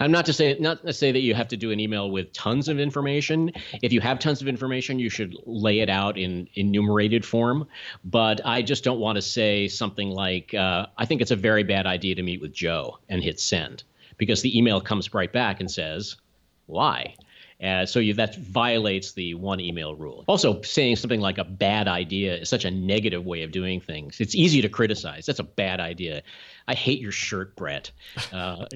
I'm 0.00 0.10
not 0.10 0.24
to 0.26 0.32
say 0.32 0.56
not 0.58 0.84
to 0.86 0.92
say 0.92 1.12
that 1.12 1.20
you 1.20 1.34
have 1.34 1.48
to 1.48 1.56
do 1.56 1.70
an 1.70 1.78
email 1.78 2.10
with 2.10 2.32
tons 2.32 2.68
of 2.68 2.80
information. 2.80 3.52
If 3.82 3.92
you 3.92 4.00
have 4.00 4.18
tons 4.18 4.40
of 4.40 4.48
information, 4.48 4.98
you 4.98 5.10
should 5.10 5.36
lay 5.44 5.80
it 5.80 5.90
out 5.90 6.16
in 6.16 6.48
enumerated 6.54 7.24
form. 7.24 7.68
But 8.04 8.40
I 8.44 8.62
just 8.62 8.82
don't 8.82 8.98
want 8.98 9.16
to 9.16 9.22
say 9.22 9.68
something 9.68 10.10
like 10.10 10.54
uh, 10.54 10.86
I 10.96 11.04
think 11.04 11.20
it's 11.20 11.30
a 11.30 11.36
very 11.36 11.64
bad 11.64 11.86
idea 11.86 12.14
to 12.14 12.22
meet 12.22 12.40
with 12.40 12.52
Joe 12.52 12.98
and 13.08 13.22
hit 13.22 13.38
send 13.38 13.82
because 14.16 14.42
the 14.42 14.56
email 14.56 14.80
comes 14.80 15.12
right 15.12 15.32
back 15.32 15.60
and 15.60 15.70
says 15.70 16.16
why? 16.68 17.14
Uh, 17.62 17.84
so 17.84 17.98
you, 17.98 18.14
that 18.14 18.36
violates 18.36 19.12
the 19.12 19.34
one 19.34 19.58
email 19.58 19.96
rule. 19.96 20.22
Also, 20.28 20.62
saying 20.62 20.94
something 20.94 21.20
like 21.20 21.38
a 21.38 21.44
bad 21.44 21.88
idea 21.88 22.36
is 22.36 22.48
such 22.48 22.64
a 22.64 22.70
negative 22.70 23.26
way 23.26 23.42
of 23.42 23.50
doing 23.50 23.80
things. 23.80 24.20
It's 24.20 24.36
easy 24.36 24.62
to 24.62 24.68
criticize. 24.68 25.26
That's 25.26 25.40
a 25.40 25.44
bad 25.44 25.80
idea. 25.80 26.22
I 26.68 26.74
hate 26.74 27.00
your 27.00 27.10
shirt, 27.10 27.56
Brett. 27.56 27.90
Uh, 28.32 28.66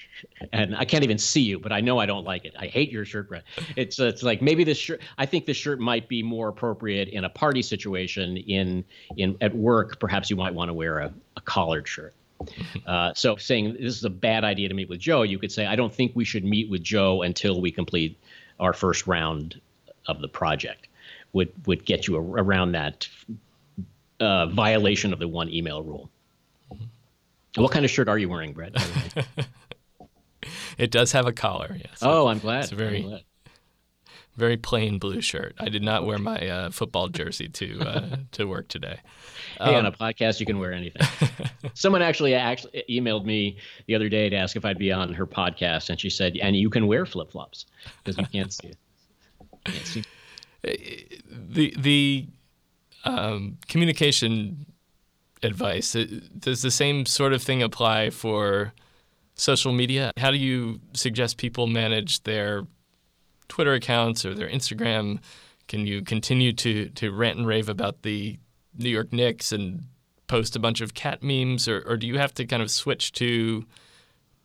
and 0.52 0.74
I 0.74 0.84
can't 0.84 1.04
even 1.04 1.18
see 1.18 1.42
you, 1.42 1.60
but 1.60 1.70
I 1.70 1.80
know 1.80 1.98
I 1.98 2.06
don't 2.06 2.24
like 2.24 2.44
it. 2.44 2.54
I 2.58 2.66
hate 2.66 2.90
your 2.90 3.04
shirt, 3.04 3.28
Brett. 3.28 3.44
It's 3.76 4.00
it's 4.00 4.24
like 4.24 4.42
maybe 4.42 4.64
this 4.64 4.78
shirt. 4.78 5.02
I 5.18 5.26
think 5.26 5.46
this 5.46 5.56
shirt 5.56 5.78
might 5.78 6.08
be 6.08 6.24
more 6.24 6.48
appropriate 6.48 7.10
in 7.10 7.24
a 7.24 7.30
party 7.30 7.62
situation. 7.62 8.38
In 8.38 8.84
in 9.16 9.36
at 9.40 9.54
work, 9.54 10.00
perhaps 10.00 10.30
you 10.30 10.36
might 10.36 10.54
want 10.54 10.68
to 10.68 10.74
wear 10.74 10.98
a, 10.98 11.14
a 11.36 11.40
collared 11.42 11.86
shirt. 11.86 12.12
Uh, 12.86 13.12
so 13.14 13.36
saying 13.36 13.74
this 13.74 13.96
is 13.96 14.04
a 14.04 14.10
bad 14.10 14.44
idea 14.44 14.68
to 14.68 14.74
meet 14.74 14.88
with 14.88 15.00
Joe, 15.00 15.22
you 15.22 15.38
could 15.38 15.52
say, 15.52 15.66
I 15.66 15.76
don't 15.76 15.92
think 15.92 16.12
we 16.14 16.24
should 16.24 16.44
meet 16.44 16.70
with 16.70 16.82
Joe 16.82 17.22
until 17.22 17.60
we 17.60 17.70
complete 17.70 18.18
our 18.60 18.72
first 18.72 19.06
round 19.06 19.60
of 20.06 20.20
the 20.20 20.28
project. 20.28 20.88
Would 21.32 21.52
would 21.66 21.84
get 21.84 22.06
you 22.06 22.16
a, 22.16 22.20
around 22.20 22.72
that 22.72 23.08
uh, 24.20 24.46
violation 24.46 25.12
of 25.12 25.18
the 25.18 25.28
one 25.28 25.48
email 25.48 25.82
rule. 25.82 26.10
What 27.56 27.72
kind 27.72 27.84
of 27.84 27.90
shirt 27.90 28.08
are 28.08 28.18
you 28.18 28.28
wearing, 28.28 28.52
Brett? 28.52 28.74
it 30.78 30.90
does 30.90 31.12
have 31.12 31.26
a 31.26 31.32
collar. 31.32 31.76
Yes. 31.78 31.98
Oh, 32.02 32.26
I'm 32.26 32.38
glad. 32.38 32.64
It's 32.64 32.72
very 32.72 33.22
very 34.36 34.56
plain 34.56 34.98
blue 34.98 35.20
shirt. 35.20 35.54
I 35.58 35.68
did 35.68 35.82
not 35.82 36.06
wear 36.06 36.18
my 36.18 36.38
uh, 36.48 36.70
football 36.70 37.08
jersey 37.08 37.48
to 37.48 37.80
uh, 37.80 38.16
to 38.32 38.44
work 38.44 38.68
today. 38.68 39.00
Hey, 39.58 39.74
um, 39.74 39.74
on 39.74 39.86
a 39.86 39.92
podcast, 39.92 40.40
you 40.40 40.46
can 40.46 40.58
wear 40.58 40.72
anything. 40.72 41.06
Someone 41.74 42.02
actually 42.02 42.34
actually 42.34 42.84
emailed 42.88 43.24
me 43.24 43.58
the 43.86 43.94
other 43.94 44.08
day 44.08 44.28
to 44.28 44.36
ask 44.36 44.56
if 44.56 44.64
I'd 44.64 44.78
be 44.78 44.92
on 44.92 45.12
her 45.12 45.26
podcast, 45.26 45.90
and 45.90 46.00
she 46.00 46.10
said, 46.10 46.36
"And 46.40 46.56
you 46.56 46.70
can 46.70 46.86
wear 46.86 47.06
flip 47.06 47.30
flops 47.30 47.66
because 48.02 48.18
you 48.18 48.26
can't 48.26 48.52
see 48.52 48.68
it." 48.68 48.78
Can't 49.64 49.86
see. 49.86 50.04
The 50.62 51.74
the 51.76 52.26
um, 53.04 53.58
communication 53.68 54.66
advice 55.42 55.96
does 56.38 56.62
the 56.62 56.70
same 56.70 57.04
sort 57.04 57.32
of 57.32 57.42
thing 57.42 57.62
apply 57.62 58.10
for 58.10 58.72
social 59.34 59.72
media? 59.72 60.12
How 60.16 60.30
do 60.30 60.38
you 60.38 60.80
suggest 60.94 61.36
people 61.36 61.66
manage 61.66 62.22
their 62.22 62.64
Twitter 63.52 63.74
accounts 63.74 64.24
or 64.24 64.32
their 64.32 64.48
Instagram? 64.48 65.18
Can 65.68 65.86
you 65.86 66.00
continue 66.00 66.54
to 66.54 66.88
to 66.88 67.12
rant 67.12 67.36
and 67.36 67.46
rave 67.46 67.68
about 67.68 68.00
the 68.00 68.38
New 68.78 68.88
York 68.88 69.12
Knicks 69.12 69.52
and 69.52 69.84
post 70.26 70.56
a 70.56 70.58
bunch 70.58 70.80
of 70.80 70.94
cat 70.94 71.22
memes, 71.22 71.68
or, 71.68 71.84
or 71.86 71.98
do 71.98 72.06
you 72.06 72.16
have 72.16 72.32
to 72.32 72.46
kind 72.46 72.62
of 72.62 72.70
switch 72.70 73.12
to 73.12 73.66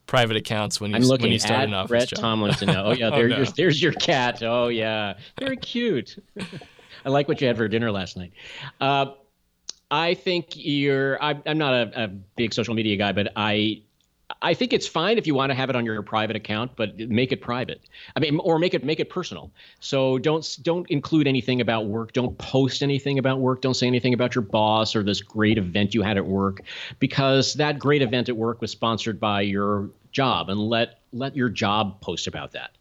private 0.07 0.35
accounts 0.35 0.81
when 0.81 0.91
you, 0.91 0.97
I'm 0.97 1.03
looking 1.03 1.23
when 1.23 1.31
you 1.31 1.39
start 1.39 1.61
at 1.61 1.67
an 1.69 1.73
office 1.73 1.87
Brett 1.87 2.07
job? 2.09 2.19
Tomlinson. 2.19 2.69
Oh 2.71 2.91
yeah, 2.91 3.09
there, 3.09 3.25
oh, 3.33 3.43
no. 3.43 3.45
there's 3.45 3.81
your 3.81 3.93
cat. 3.93 4.43
Oh 4.43 4.67
yeah, 4.67 5.13
very 5.39 5.55
cute. 5.55 6.21
I 7.05 7.09
like 7.09 7.29
what 7.29 7.39
you 7.39 7.47
had 7.47 7.55
for 7.55 7.69
dinner 7.69 7.89
last 7.93 8.17
night. 8.17 8.33
Uh, 8.81 9.05
I 9.89 10.15
think 10.15 10.47
you're. 10.55 11.23
I, 11.23 11.41
I'm 11.45 11.57
not 11.57 11.73
a, 11.73 12.03
a, 12.03 12.07
big 12.09 12.53
social 12.53 12.73
media 12.73 12.97
guy, 12.97 13.13
but 13.13 13.31
I 13.37 13.83
I 14.41 14.53
think 14.53 14.73
it's 14.73 14.85
fine 14.85 15.17
if 15.17 15.25
you 15.25 15.33
want 15.33 15.51
to 15.51 15.55
have 15.55 15.69
it 15.69 15.75
on 15.75 15.85
your 15.85 16.01
private 16.01 16.35
account, 16.35 16.71
but 16.75 16.97
make 16.99 17.31
it 17.31 17.41
private. 17.41 17.81
I 18.15 18.19
mean, 18.19 18.39
or 18.39 18.59
make 18.59 18.73
it 18.73 18.83
make 18.83 18.99
it 18.99 19.09
personal. 19.09 19.51
So 19.79 20.17
don't 20.17 20.57
don't 20.63 20.89
include 20.89 21.27
anything 21.27 21.61
about 21.61 21.85
work. 21.85 22.11
Don't 22.11 22.37
post 22.37 22.83
anything 22.83 23.19
about 23.19 23.39
work. 23.39 23.61
Don't 23.61 23.73
say 23.73 23.87
anything 23.87 24.13
about 24.13 24.35
your 24.35 24.41
boss 24.41 24.95
or 24.95 25.03
this 25.03 25.21
great 25.21 25.57
event 25.57 25.93
you 25.93 26.01
had 26.01 26.17
at 26.17 26.25
work, 26.25 26.61
because 26.99 27.53
that 27.53 27.79
great 27.79 28.01
event 28.01 28.27
at 28.27 28.35
work 28.35 28.59
was 28.59 28.69
sponsored 28.69 29.17
by 29.17 29.41
your 29.41 29.89
job, 30.11 30.49
and 30.49 30.59
let 30.59 30.99
let 31.13 31.35
your 31.35 31.49
job 31.49 32.01
post 32.01 32.27
about 32.27 32.51
that. 32.51 32.71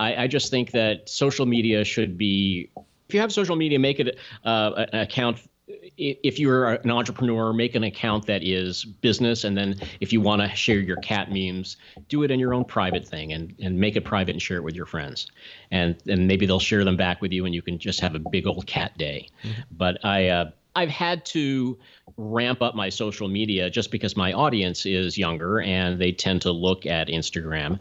I, 0.00 0.24
I 0.24 0.26
just 0.26 0.50
think 0.50 0.72
that 0.72 1.08
social 1.08 1.46
media 1.46 1.84
should 1.84 2.18
be. 2.18 2.70
If 3.08 3.14
you 3.14 3.20
have 3.20 3.32
social 3.32 3.56
media, 3.56 3.78
make 3.78 4.00
it 4.00 4.18
uh, 4.44 4.86
an 4.92 5.00
account 5.00 5.38
if 5.68 6.38
you're 6.38 6.72
an 6.72 6.90
entrepreneur, 6.90 7.52
make 7.52 7.74
an 7.74 7.84
account 7.84 8.26
that 8.26 8.42
is 8.42 8.84
business, 8.84 9.44
and 9.44 9.56
then 9.56 9.76
if 10.00 10.12
you 10.12 10.20
want 10.20 10.42
to 10.42 10.48
share 10.56 10.78
your 10.78 10.96
cat 10.96 11.30
memes, 11.30 11.76
do 12.08 12.22
it 12.22 12.30
in 12.30 12.40
your 12.40 12.52
own 12.52 12.64
private 12.64 13.06
thing 13.06 13.32
and, 13.32 13.54
and 13.60 13.78
make 13.78 13.96
it 13.96 14.04
private 14.04 14.32
and 14.32 14.42
share 14.42 14.56
it 14.56 14.64
with 14.64 14.74
your 14.74 14.86
friends, 14.86 15.30
and 15.70 15.96
and 16.08 16.26
maybe 16.26 16.46
they'll 16.46 16.58
share 16.58 16.84
them 16.84 16.96
back 16.96 17.20
with 17.20 17.32
you, 17.32 17.44
and 17.44 17.54
you 17.54 17.62
can 17.62 17.78
just 17.78 18.00
have 18.00 18.14
a 18.14 18.18
big 18.18 18.46
old 18.46 18.66
cat 18.66 18.96
day. 18.98 19.28
Mm-hmm. 19.42 19.60
But 19.70 20.04
I. 20.04 20.28
Uh, 20.28 20.50
I've 20.74 20.88
had 20.88 21.26
to 21.26 21.78
ramp 22.16 22.62
up 22.62 22.74
my 22.74 22.88
social 22.88 23.28
media 23.28 23.68
just 23.68 23.90
because 23.90 24.16
my 24.16 24.32
audience 24.32 24.86
is 24.86 25.18
younger 25.18 25.60
and 25.60 26.00
they 26.00 26.12
tend 26.12 26.40
to 26.42 26.50
look 26.50 26.86
at 26.86 27.08
Instagram 27.08 27.78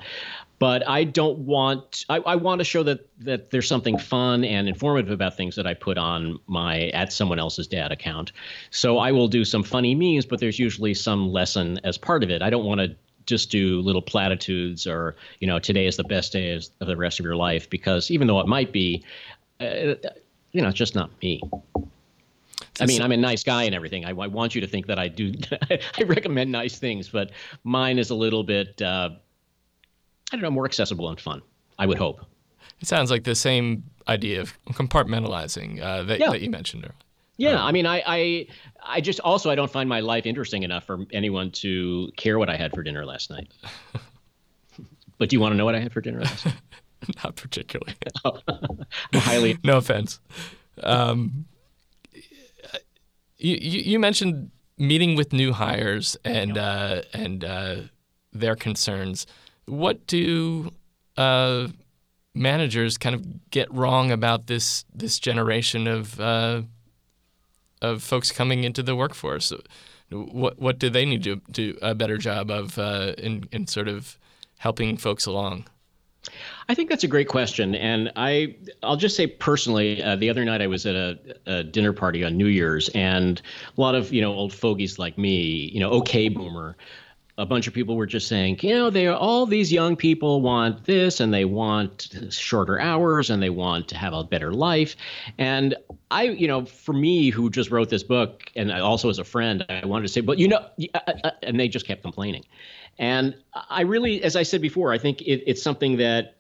but 0.62 0.88
I 0.88 1.06
don't 1.06 1.40
want 1.40 2.06
I, 2.08 2.18
I, 2.18 2.36
want 2.36 2.60
to 2.60 2.64
show 2.64 2.84
that 2.84 3.10
that 3.22 3.50
there's 3.50 3.68
something 3.68 3.98
fun 3.98 4.44
and 4.46 4.70
informative 4.70 5.12
about 5.12 5.36
things 5.36 5.56
that 5.56 5.66
I 5.66 5.74
put 5.74 5.98
on 5.98 6.38
my 6.46 6.90
at 6.90 7.12
someone 7.12 7.40
else's 7.40 7.66
dad 7.66 7.92
account. 7.92 8.32
So 8.70 9.00
I 9.00 9.12
will 9.12 9.28
do 9.28 9.44
some 9.44 9.64
funny 9.64 9.96
memes, 9.96 10.28
but 10.28 10.40
there's 10.40 10.60
usually 10.60 10.94
some 10.94 11.32
lesson 11.32 11.80
as 11.84 11.98
part 11.98 12.24
of 12.24 12.30
it. 12.30 12.44
I 12.44 12.52
don't 12.52 12.64
want 12.64 12.80
to 12.80 12.96
just 13.26 13.50
do 13.50 13.82
little 13.82 14.04
platitudes 14.04 14.86
or 14.86 15.16
you 15.40 15.48
know 15.48 15.58
today 15.58 15.88
is 15.88 15.98
the 15.98 16.04
best 16.04 16.32
day 16.32 16.54
of 16.54 16.68
the 16.80 16.96
rest 16.96 17.20
of 17.20 17.26
your 17.26 17.36
life 17.36 17.68
because 17.68 18.12
even 18.12 18.28
though 18.28 18.40
it 18.40 18.48
might 18.48 18.72
be, 18.72 19.04
uh, 19.62 19.96
you 20.52 20.62
know, 20.62 20.68
it's 20.68 20.78
just 20.78 20.94
not 20.94 21.10
me. 21.24 21.42
I 22.80 22.86
mean, 22.86 23.02
I'm 23.02 23.12
a 23.12 23.18
nice 23.18 23.44
guy 23.44 23.64
and 23.64 23.74
everything. 23.74 24.06
I, 24.06 24.10
I 24.10 24.28
want 24.28 24.54
you 24.54 24.62
to 24.62 24.68
think 24.68 24.86
that 24.86 25.00
I 25.00 25.08
do. 25.08 25.34
I 25.72 26.04
recommend 26.04 26.52
nice 26.52 26.78
things, 26.78 27.10
but 27.10 27.32
mine 27.64 27.98
is 27.98 28.12
a 28.12 28.16
little 28.16 28.44
bit. 28.44 28.80
Uh, 28.80 29.10
I 30.32 30.36
don't 30.36 30.42
know, 30.42 30.52
more 30.52 30.66
accessible 30.66 31.10
and 31.10 31.20
fun. 31.20 31.42
I 31.78 31.86
would 31.86 31.98
hope. 31.98 32.22
It 32.80 32.88
sounds 32.88 33.12
like 33.12 33.24
the 33.24 33.36
same 33.36 33.84
idea 34.08 34.42
of 34.42 34.54
compartmentalizing 34.66 35.82
uh, 35.82 36.04
that, 36.04 36.20
yeah. 36.20 36.32
that 36.32 36.42
you 36.42 36.50
mentioned 36.50 36.84
earlier. 36.84 36.96
Yeah, 37.38 37.60
um, 37.62 37.68
I 37.68 37.72
mean, 37.72 37.86
I, 37.86 38.04
I, 38.06 38.48
I 38.84 39.02
just 39.02 39.20
also 39.22 39.50
I 39.50 39.56
don't 39.56 39.72
find 39.72 39.90
my 39.90 40.00
life 40.00 40.26
interesting 40.26 40.64
enough 40.64 40.86
for 40.86 41.06
anyone 41.12 41.52
to 41.52 42.12
care 42.18 42.38
what 42.38 42.50
I 42.50 42.56
had 42.56 42.74
for 42.74 42.84
dinner 42.84 43.06
last 43.06 43.30
night. 43.30 43.52
but 45.18 45.30
do 45.30 45.36
you 45.36 45.40
want 45.40 45.54
to 45.54 45.58
know 45.58 45.66
what 45.66 45.76
I 45.76 45.80
had 45.80 45.92
for 45.92 46.02
dinner 46.02 46.22
last 46.22 46.46
night? 46.46 46.56
Not 47.24 47.36
particularly. 47.36 47.96
highly. 49.14 49.58
no 49.64 49.78
offense. 49.78 50.20
Um, 50.84 51.46
you, 53.38 53.58
you, 53.60 53.80
you 53.82 54.00
mentioned 54.00 54.52
meeting 54.78 55.16
with 55.16 55.34
new 55.34 55.52
hires 55.52 56.16
and 56.24 56.58
uh, 56.58 57.02
and 57.14 57.44
uh, 57.44 57.76
their 58.34 58.56
concerns. 58.56 59.26
What 59.66 60.06
do 60.08 60.72
uh, 61.18 61.68
managers 62.34 62.98
kind 62.98 63.16
of 63.16 63.50
get 63.50 63.72
wrong 63.74 64.12
about 64.12 64.48
this 64.48 64.86
this 64.94 65.20
generation 65.20 65.88
of 65.88 66.20
uh, 66.20 66.64
of 67.82 68.04
folks 68.04 68.32
coming 68.32 68.64
into 68.64 68.84
the 68.84 68.96
workforce? 68.96 69.54
What 70.10 70.60
what 70.60 70.80
do 70.80 70.90
they 70.90 71.06
need 71.06 71.24
to 71.24 71.38
do 71.52 71.78
a 71.82 71.96
better 71.96 72.18
job 72.18 72.52
of 72.52 72.78
uh, 72.78 73.14
in 73.18 73.46
in 73.52 73.68
sort 73.68 73.88
of 73.88 74.18
helping 74.58 74.98
folks 74.98 75.26
along? 75.26 75.66
I 76.70 76.76
think 76.76 76.90
that's 76.90 77.04
a 77.04 77.08
great 77.08 77.28
question, 77.28 77.74
and 77.74 78.12
I 78.16 78.56
I'll 78.84 78.96
just 78.96 79.16
say 79.16 79.26
personally, 79.26 80.04
uh, 80.04 80.16
the 80.16 80.30
other 80.30 80.46
night 80.46 80.62
I 80.62 80.68
was 80.68 80.86
at 80.86 80.96
a, 80.96 81.20
a, 81.48 81.64
dinner 81.64 81.94
party 81.94 82.24
on 82.24 82.38
New 82.38 82.46
Year's, 82.46 82.90
and 82.90 83.42
a 83.76 83.82
lot 83.82 83.96
of 83.96 84.14
you 84.14 84.22
know 84.22 84.32
old 84.32 84.54
fogies 84.54 85.00
like 85.00 85.18
me, 85.18 85.72
you 85.74 85.80
know, 85.80 85.90
okay 85.90 86.30
boomer, 86.30 86.78
a 87.42 87.46
bunch 87.46 87.66
of 87.66 87.74
people 87.74 87.96
were 87.96 88.06
just 88.06 88.28
saying, 88.28 88.60
you 88.62 88.76
know, 88.76 88.92
they 88.92 89.08
all 89.08 89.48
these 89.48 89.74
young 89.74 89.96
people 89.96 90.42
want 90.42 90.86
this 90.86 91.20
and 91.20 91.34
they 91.34 91.44
want 91.44 92.10
shorter 92.30 92.80
hours 92.80 93.32
and 93.32 93.42
they 93.42 93.50
want 93.50 93.88
to 93.88 93.98
have 93.98 94.14
a 94.14 94.24
better 94.24 94.54
life. 94.54 94.96
And 95.40 95.76
I, 96.12 96.24
you 96.24 96.48
know, 96.48 96.66
for 96.66 96.94
me 96.94 97.32
who 97.32 97.50
just 97.50 97.72
wrote 97.72 97.90
this 97.90 98.04
book 98.04 98.44
and 98.56 98.72
I 98.72 98.80
also 98.80 99.10
as 99.10 99.18
a 99.18 99.24
friend, 99.24 99.66
I 99.70 99.88
wanted 99.88 100.04
to 100.04 100.14
say, 100.14 100.22
but 100.22 100.38
you 100.38 100.50
know, 100.50 100.64
uh, 100.94 101.00
uh, 101.24 101.32
and 101.42 101.60
they 101.60 101.68
just 101.68 101.88
kept 101.88 102.04
complaining. 102.04 102.46
And 103.00 103.36
I 103.70 103.82
really, 103.82 104.24
as 104.24 104.36
I 104.36 104.44
said 104.44 104.62
before, 104.62 104.94
I 104.94 105.00
think 105.00 105.22
it, 105.22 105.44
it's 105.48 105.64
something 105.64 105.98
that 105.98 106.36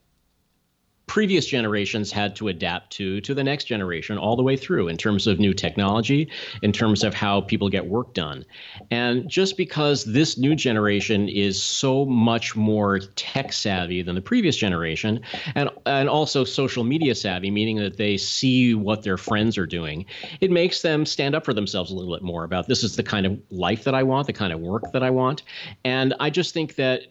previous 1.11 1.45
generations 1.45 2.09
had 2.09 2.37
to 2.37 2.47
adapt 2.47 2.89
to 2.89 3.19
to 3.19 3.33
the 3.33 3.43
next 3.43 3.65
generation 3.65 4.17
all 4.17 4.37
the 4.37 4.41
way 4.41 4.55
through 4.55 4.87
in 4.87 4.95
terms 4.95 5.27
of 5.27 5.39
new 5.39 5.53
technology 5.53 6.31
in 6.61 6.71
terms 6.71 7.03
of 7.03 7.13
how 7.13 7.41
people 7.41 7.67
get 7.67 7.85
work 7.85 8.13
done. 8.13 8.45
And 8.91 9.27
just 9.29 9.57
because 9.57 10.05
this 10.05 10.37
new 10.37 10.55
generation 10.55 11.27
is 11.27 11.61
so 11.61 12.05
much 12.05 12.55
more 12.55 12.99
tech 13.17 13.51
savvy 13.51 14.01
than 14.01 14.15
the 14.15 14.21
previous 14.21 14.55
generation 14.55 15.19
and 15.53 15.69
and 15.85 16.07
also 16.07 16.45
social 16.45 16.85
media 16.85 17.13
savvy 17.13 17.51
meaning 17.51 17.75
that 17.75 17.97
they 17.97 18.15
see 18.15 18.73
what 18.73 19.03
their 19.03 19.17
friends 19.17 19.57
are 19.57 19.67
doing 19.67 20.05
it 20.39 20.49
makes 20.49 20.81
them 20.81 21.05
stand 21.05 21.35
up 21.35 21.43
for 21.43 21.53
themselves 21.53 21.91
a 21.91 21.93
little 21.93 22.15
bit 22.15 22.23
more 22.23 22.45
about 22.45 22.69
this 22.69 22.85
is 22.85 22.95
the 22.95 23.03
kind 23.03 23.25
of 23.25 23.37
life 23.49 23.83
that 23.83 23.93
I 23.93 24.03
want 24.03 24.27
the 24.27 24.33
kind 24.33 24.53
of 24.53 24.61
work 24.61 24.93
that 24.93 25.03
I 25.03 25.09
want. 25.09 25.43
And 25.83 26.13
I 26.21 26.29
just 26.29 26.53
think 26.53 26.75
that 26.75 27.01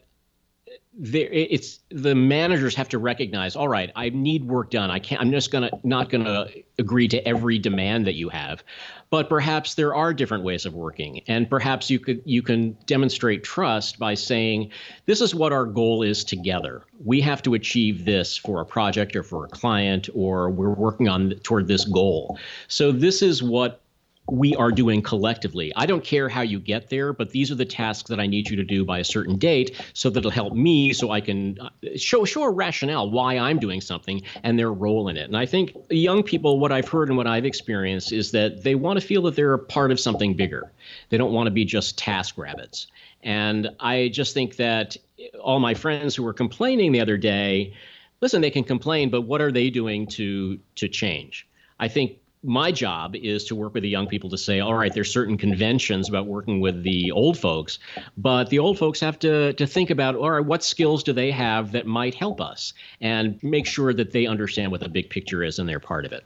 there 1.02 1.28
it's 1.32 1.78
the 1.90 2.14
managers 2.14 2.74
have 2.74 2.86
to 2.86 2.98
recognize 2.98 3.56
all 3.56 3.68
right 3.68 3.90
i 3.96 4.10
need 4.10 4.44
work 4.44 4.70
done. 4.70 4.90
I 4.90 4.98
can't 4.98 5.20
i'm 5.20 5.30
just 5.30 5.50
gonna 5.50 5.70
not 5.82 6.10
gonna 6.10 6.46
agree 6.80 7.06
to 7.06 7.28
every 7.28 7.58
demand 7.58 8.06
that 8.06 8.14
you 8.14 8.28
have. 8.30 8.64
But 9.10 9.28
perhaps 9.28 9.74
there 9.74 9.94
are 9.94 10.12
different 10.14 10.44
ways 10.44 10.66
of 10.66 10.74
working. 10.74 11.22
And 11.28 11.48
perhaps 11.48 11.90
you 11.90 12.00
could 12.00 12.22
you 12.24 12.42
can 12.42 12.76
demonstrate 12.86 13.44
trust 13.44 13.98
by 13.98 14.14
saying 14.14 14.70
this 15.06 15.20
is 15.20 15.34
what 15.34 15.52
our 15.52 15.66
goal 15.66 16.02
is 16.02 16.24
together. 16.24 16.84
We 17.04 17.20
have 17.20 17.42
to 17.42 17.54
achieve 17.54 18.04
this 18.04 18.36
for 18.36 18.60
a 18.60 18.66
project 18.66 19.14
or 19.14 19.22
for 19.22 19.44
a 19.44 19.48
client 19.48 20.08
or 20.14 20.50
we're 20.50 20.74
working 20.74 21.08
on 21.08 21.30
toward 21.42 21.68
this 21.68 21.84
goal. 21.84 22.38
So 22.66 22.90
this 22.90 23.22
is 23.22 23.42
what 23.42 23.82
we 24.28 24.54
are 24.54 24.70
doing 24.70 25.02
collectively. 25.02 25.72
I 25.74 25.86
don't 25.86 26.04
care 26.04 26.28
how 26.28 26.42
you 26.42 26.60
get 26.60 26.88
there, 26.88 27.12
but 27.12 27.30
these 27.30 27.50
are 27.50 27.54
the 27.56 27.64
tasks 27.64 28.08
that 28.10 28.20
I 28.20 28.26
need 28.26 28.48
you 28.48 28.56
to 28.56 28.64
do 28.64 28.84
by 28.84 28.98
a 28.98 29.04
certain 29.04 29.36
date 29.36 29.80
so 29.92 30.08
that 30.10 30.20
it'll 30.20 30.30
help 30.30 30.52
me 30.52 30.92
so 30.92 31.10
I 31.10 31.20
can 31.20 31.58
uh, 31.60 31.70
show 31.96 32.24
show 32.24 32.44
a 32.44 32.50
rationale 32.50 33.10
why 33.10 33.38
I'm 33.38 33.58
doing 33.58 33.80
something 33.80 34.22
and 34.42 34.58
their 34.58 34.72
role 34.72 35.08
in 35.08 35.16
it. 35.16 35.24
And 35.24 35.36
I 35.36 35.46
think 35.46 35.74
young 35.90 36.22
people 36.22 36.60
what 36.60 36.70
I've 36.70 36.88
heard 36.88 37.08
and 37.08 37.16
what 37.16 37.26
I've 37.26 37.44
experienced 37.44 38.12
is 38.12 38.30
that 38.32 38.62
they 38.62 38.74
want 38.74 39.00
to 39.00 39.06
feel 39.06 39.22
that 39.22 39.36
they're 39.36 39.54
a 39.54 39.58
part 39.58 39.90
of 39.90 39.98
something 39.98 40.34
bigger. 40.34 40.72
They 41.08 41.16
don't 41.16 41.32
want 41.32 41.46
to 41.48 41.50
be 41.50 41.64
just 41.64 41.98
task 41.98 42.38
rabbits. 42.38 42.86
And 43.22 43.70
I 43.80 44.08
just 44.08 44.32
think 44.32 44.56
that 44.56 44.96
all 45.42 45.60
my 45.60 45.74
friends 45.74 46.14
who 46.14 46.22
were 46.22 46.32
complaining 46.32 46.92
the 46.92 47.00
other 47.00 47.16
day, 47.16 47.74
listen, 48.20 48.40
they 48.40 48.50
can 48.50 48.64
complain, 48.64 49.10
but 49.10 49.22
what 49.22 49.40
are 49.40 49.52
they 49.52 49.70
doing 49.70 50.06
to 50.08 50.58
to 50.76 50.88
change? 50.88 51.48
I 51.80 51.88
think 51.88 52.18
my 52.42 52.72
job 52.72 53.14
is 53.16 53.44
to 53.44 53.54
work 53.54 53.74
with 53.74 53.82
the 53.82 53.88
young 53.88 54.06
people 54.06 54.30
to 54.30 54.38
say, 54.38 54.60
all 54.60 54.74
right, 54.74 54.94
there's 54.94 55.12
certain 55.12 55.36
conventions 55.36 56.08
about 56.08 56.26
working 56.26 56.60
with 56.60 56.82
the 56.82 57.12
old 57.12 57.38
folks, 57.38 57.78
but 58.16 58.48
the 58.48 58.58
old 58.58 58.78
folks 58.78 58.98
have 59.00 59.18
to 59.18 59.52
to 59.54 59.66
think 59.66 59.90
about, 59.90 60.14
all 60.14 60.30
right, 60.30 60.44
what 60.44 60.64
skills 60.64 61.02
do 61.02 61.12
they 61.12 61.30
have 61.30 61.72
that 61.72 61.86
might 61.86 62.14
help 62.14 62.40
us, 62.40 62.72
and 63.00 63.38
make 63.42 63.66
sure 63.66 63.92
that 63.92 64.12
they 64.12 64.26
understand 64.26 64.70
what 64.70 64.80
the 64.80 64.88
big 64.88 65.10
picture 65.10 65.42
is 65.42 65.58
and 65.58 65.68
they're 65.68 65.80
part 65.80 66.06
of 66.06 66.12
it. 66.12 66.24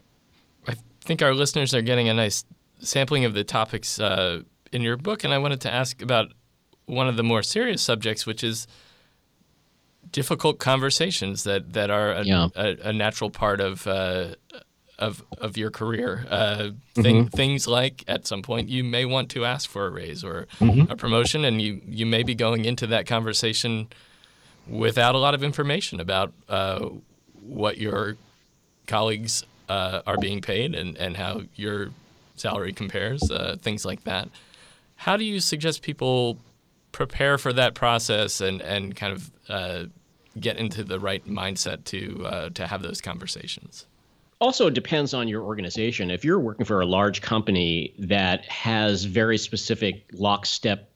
I 0.69 0.75
think 1.01 1.21
our 1.21 1.35
listeners 1.35 1.75
are 1.75 1.83
getting 1.83 2.09
a 2.09 2.15
nice 2.15 2.45
sampling 2.79 3.25
of 3.25 3.35
the 3.35 3.45
topics 3.45 3.99
uh, 3.99 4.43
in 4.73 4.83
your 4.83 4.97
book, 4.97 5.25
and 5.25 5.35
I 5.35 5.39
wanted 5.39 5.61
to 5.63 5.73
ask 5.73 6.01
about 6.01 6.33
one 6.87 7.09
of 7.09 7.17
the 7.17 7.25
more 7.25 7.43
serious 7.43 7.83
subjects, 7.83 8.25
which 8.25 8.45
is 8.45 8.69
difficult 10.13 10.61
conversations 10.61 11.43
that 11.43 11.73
that 11.73 11.91
are 11.91 12.13
a, 12.13 12.23
yeah. 12.23 12.49
a, 12.55 12.77
a 12.85 12.93
natural 12.93 13.31
part 13.31 13.61
of. 13.61 13.85
Uh, 13.89 14.37
of 14.99 15.25
of 15.39 15.57
your 15.57 15.71
career. 15.71 16.27
Uh, 16.29 16.57
th- 16.95 17.07
mm-hmm. 17.07 17.27
Things 17.29 17.67
like 17.67 18.05
at 18.07 18.27
some 18.27 18.43
point 18.43 18.69
you 18.69 18.85
may 18.85 19.05
want 19.05 19.31
to 19.31 19.45
ask 19.45 19.69
for 19.69 19.87
a 19.87 19.91
raise 19.91 20.23
or 20.25 20.47
mm-hmm. 20.61 20.91
a 20.91 20.97
promotion, 20.97 21.45
and 21.45 21.61
you 21.61 21.81
you 21.87 22.07
may 22.07 22.23
be 22.23 22.35
going 22.35 22.65
into 22.65 22.87
that 22.89 23.07
conversation 23.07 23.89
without 24.67 25.15
a 25.15 25.19
lot 25.19 25.35
of 25.35 25.43
information 25.43 26.01
about 26.01 26.33
uh, 26.49 26.89
what 27.43 27.79
your 27.79 28.17
colleagues 28.87 29.45
uh, 29.69 30.03
are 30.07 30.17
being 30.19 30.41
paid 30.41 30.75
and 30.75 30.97
and 30.97 31.17
how 31.17 31.43
your 31.55 31.91
salary 32.37 32.73
compares, 32.73 33.31
uh, 33.31 33.57
things 33.61 33.85
like 33.85 34.05
that. 34.05 34.29
How 34.97 35.17
do 35.17 35.25
you 35.25 35.41
suggest 35.41 35.83
people 35.83 36.39
prepare 36.93 37.39
for 37.39 37.53
that 37.53 37.75
process 37.75 38.41
and 38.41 38.61
and 38.63 38.95
kind 38.95 39.13
of 39.13 39.31
uh, 39.49 39.85
get 40.39 40.57
into 40.57 40.85
the 40.85 41.01
right 41.01 41.27
mindset 41.27 41.85
to 41.85 42.27
uh, 42.27 42.49
to 42.51 42.67
have 42.67 42.83
those 42.83 43.01
conversations? 43.01 43.87
Also 44.45 44.69
depends 44.69 45.15
on 45.15 45.27
your 45.27 45.43
organization. 45.43 46.11
If 46.11 46.23
you're 46.23 46.39
working 46.39 46.67
for 46.67 46.83
a 46.83 46.87
large 46.87 47.23
company 47.23 47.95
that 48.01 48.45
has 48.45 49.05
very 49.05 49.39
specific 49.39 50.05
lockstep 50.13 50.91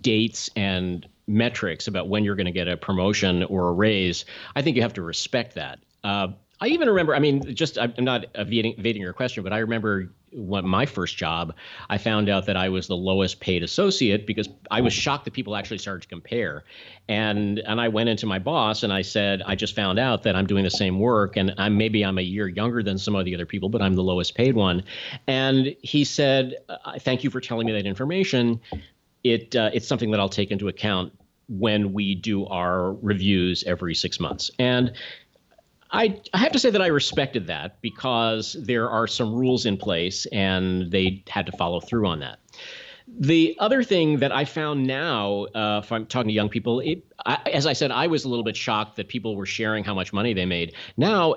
dates 0.00 0.48
and 0.56 1.06
metrics 1.26 1.88
about 1.88 2.08
when 2.08 2.24
you're 2.24 2.36
going 2.36 2.46
to 2.46 2.52
get 2.52 2.66
a 2.66 2.78
promotion 2.78 3.42
or 3.42 3.68
a 3.68 3.72
raise, 3.72 4.24
I 4.56 4.62
think 4.62 4.76
you 4.76 4.82
have 4.82 4.94
to 4.94 5.02
respect 5.02 5.56
that. 5.56 5.78
Uh, 6.02 6.28
I 6.64 6.68
even 6.68 6.88
remember, 6.88 7.14
I 7.14 7.18
mean, 7.18 7.54
just 7.54 7.76
I'm 7.76 7.92
not 7.98 8.24
evading, 8.36 8.76
evading 8.78 9.02
your 9.02 9.12
question, 9.12 9.44
but 9.44 9.52
I 9.52 9.58
remember 9.58 10.10
when 10.32 10.66
my 10.66 10.86
first 10.86 11.18
job, 11.18 11.54
I 11.90 11.98
found 11.98 12.30
out 12.30 12.46
that 12.46 12.56
I 12.56 12.70
was 12.70 12.86
the 12.86 12.96
lowest 12.96 13.38
paid 13.40 13.62
associate 13.62 14.26
because 14.26 14.48
I 14.70 14.80
was 14.80 14.94
shocked 14.94 15.26
that 15.26 15.34
people 15.34 15.56
actually 15.56 15.76
started 15.76 16.00
to 16.04 16.08
compare. 16.08 16.64
And 17.06 17.58
and 17.58 17.82
I 17.82 17.88
went 17.88 18.08
into 18.08 18.24
my 18.24 18.38
boss 18.38 18.82
and 18.82 18.94
I 18.94 19.02
said, 19.02 19.42
I 19.44 19.56
just 19.56 19.76
found 19.76 19.98
out 19.98 20.22
that 20.22 20.36
I'm 20.36 20.46
doing 20.46 20.64
the 20.64 20.70
same 20.70 20.98
work 20.98 21.36
and 21.36 21.52
I'm 21.58 21.76
maybe 21.76 22.02
I'm 22.02 22.16
a 22.16 22.22
year 22.22 22.48
younger 22.48 22.82
than 22.82 22.96
some 22.96 23.14
of 23.14 23.26
the 23.26 23.34
other 23.34 23.44
people, 23.44 23.68
but 23.68 23.82
I'm 23.82 23.94
the 23.94 24.02
lowest 24.02 24.34
paid 24.34 24.54
one. 24.54 24.84
And 25.26 25.76
he 25.82 26.02
said, 26.02 26.54
Thank 27.00 27.24
you 27.24 27.28
for 27.28 27.42
telling 27.42 27.66
me 27.66 27.74
that 27.74 27.84
information. 27.84 28.58
It 29.22 29.54
uh, 29.54 29.68
it's 29.74 29.86
something 29.86 30.10
that 30.12 30.20
I'll 30.20 30.30
take 30.30 30.50
into 30.50 30.68
account 30.68 31.12
when 31.48 31.92
we 31.92 32.14
do 32.14 32.46
our 32.46 32.94
reviews 32.94 33.64
every 33.64 33.94
six 33.94 34.18
months. 34.18 34.50
And 34.58 34.92
I, 35.94 36.20
I 36.34 36.38
have 36.38 36.50
to 36.52 36.58
say 36.58 36.70
that 36.70 36.82
I 36.82 36.88
respected 36.88 37.46
that 37.46 37.80
because 37.80 38.56
there 38.60 38.90
are 38.90 39.06
some 39.06 39.32
rules 39.32 39.64
in 39.64 39.76
place 39.76 40.26
and 40.26 40.90
they 40.90 41.22
had 41.28 41.46
to 41.46 41.52
follow 41.52 41.78
through 41.78 42.08
on 42.08 42.18
that. 42.18 42.40
The 43.06 43.56
other 43.60 43.84
thing 43.84 44.18
that 44.18 44.32
I 44.32 44.44
found 44.44 44.88
now, 44.88 45.44
uh, 45.54 45.82
if 45.84 45.92
I'm 45.92 46.06
talking 46.06 46.28
to 46.28 46.34
young 46.34 46.48
people, 46.48 46.80
it, 46.80 47.04
I, 47.24 47.38
as 47.52 47.64
I 47.64 47.74
said, 47.74 47.92
I 47.92 48.08
was 48.08 48.24
a 48.24 48.28
little 48.28 48.42
bit 48.42 48.56
shocked 48.56 48.96
that 48.96 49.06
people 49.06 49.36
were 49.36 49.46
sharing 49.46 49.84
how 49.84 49.94
much 49.94 50.12
money 50.12 50.34
they 50.34 50.46
made. 50.46 50.74
Now, 50.96 51.36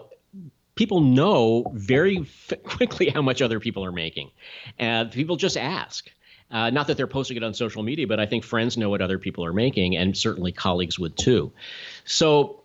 people 0.74 1.02
know 1.02 1.72
very 1.76 2.20
f- 2.22 2.54
quickly 2.64 3.10
how 3.10 3.22
much 3.22 3.44
other 3.44 3.60
people 3.60 3.86
are 3.86 3.92
making, 3.92 4.32
and 4.80 5.12
people 5.12 5.36
just 5.36 5.58
ask. 5.58 6.10
Uh, 6.50 6.70
not 6.70 6.88
that 6.88 6.96
they're 6.96 7.06
posting 7.06 7.36
it 7.36 7.44
on 7.44 7.54
social 7.54 7.84
media, 7.84 8.08
but 8.08 8.22
I 8.22 8.26
think 8.26 8.46
friends 8.46 8.78
know 8.78 8.90
what 8.90 9.02
other 9.02 9.20
people 9.20 9.44
are 9.44 9.54
making, 9.54 9.98
and 9.98 10.18
certainly 10.18 10.54
colleagues 10.54 10.98
would 10.98 11.18
too. 11.18 11.52
So 12.06 12.64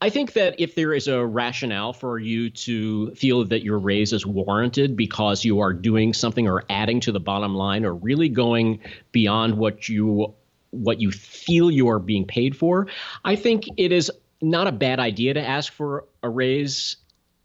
I 0.00 0.10
think 0.10 0.34
that 0.34 0.60
if 0.60 0.76
there 0.76 0.92
is 0.92 1.08
a 1.08 1.26
rationale 1.26 1.92
for 1.92 2.18
you 2.18 2.50
to 2.50 3.10
feel 3.16 3.44
that 3.46 3.64
your 3.64 3.78
raise 3.78 4.12
is 4.12 4.24
warranted 4.24 4.96
because 4.96 5.44
you 5.44 5.60
are 5.60 5.72
doing 5.72 6.14
something 6.14 6.46
or 6.46 6.64
adding 6.70 7.00
to 7.00 7.12
the 7.12 7.18
bottom 7.18 7.54
line 7.54 7.84
or 7.84 7.94
really 7.94 8.28
going 8.28 8.80
beyond 9.10 9.58
what 9.58 9.88
you 9.88 10.34
what 10.70 11.00
you 11.00 11.10
feel 11.10 11.70
you 11.70 11.88
are 11.88 11.98
being 11.98 12.26
paid 12.26 12.54
for, 12.56 12.88
I 13.24 13.36
think 13.36 13.64
it 13.76 13.90
is 13.90 14.12
not 14.40 14.66
a 14.66 14.72
bad 14.72 15.00
idea 15.00 15.34
to 15.34 15.40
ask 15.40 15.72
for 15.72 16.04
a 16.22 16.28
raise 16.28 16.96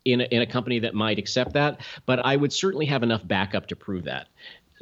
in 0.05 0.21
a, 0.21 0.25
in 0.25 0.41
a 0.41 0.45
company 0.45 0.79
that 0.79 0.93
might 0.93 1.17
accept 1.17 1.53
that, 1.53 1.79
but 2.05 2.19
I 2.23 2.35
would 2.35 2.51
certainly 2.51 2.85
have 2.87 3.01
enough 3.01 3.25
backup 3.25 3.67
to 3.67 3.75
prove 3.75 4.03
that. 4.03 4.27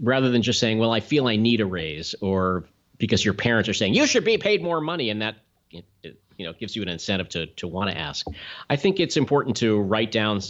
Rather 0.01 0.31
than 0.31 0.41
just 0.41 0.59
saying, 0.59 0.79
well, 0.79 0.91
I 0.91 0.99
feel 0.99 1.27
I 1.27 1.35
need 1.35 1.61
a 1.61 1.65
raise 1.65 2.15
or 2.21 2.65
because 2.97 3.23
your 3.23 3.35
parents 3.35 3.69
are 3.69 3.73
saying 3.73 3.93
you 3.93 4.07
should 4.07 4.25
be 4.25 4.37
paid 4.37 4.63
more 4.63 4.81
money 4.81 5.09
and 5.09 5.21
that 5.21 5.35
it, 5.71 5.85
it, 6.03 6.20
you 6.37 6.45
know 6.45 6.53
gives 6.53 6.75
you 6.75 6.81
an 6.81 6.89
incentive 6.89 7.29
to 7.29 7.47
to 7.47 7.67
want 7.67 7.89
to 7.89 7.97
ask. 7.97 8.25
I 8.69 8.75
think 8.75 8.99
it's 8.99 9.17
important 9.17 9.57
to 9.57 9.79
write 9.79 10.11
down 10.11 10.41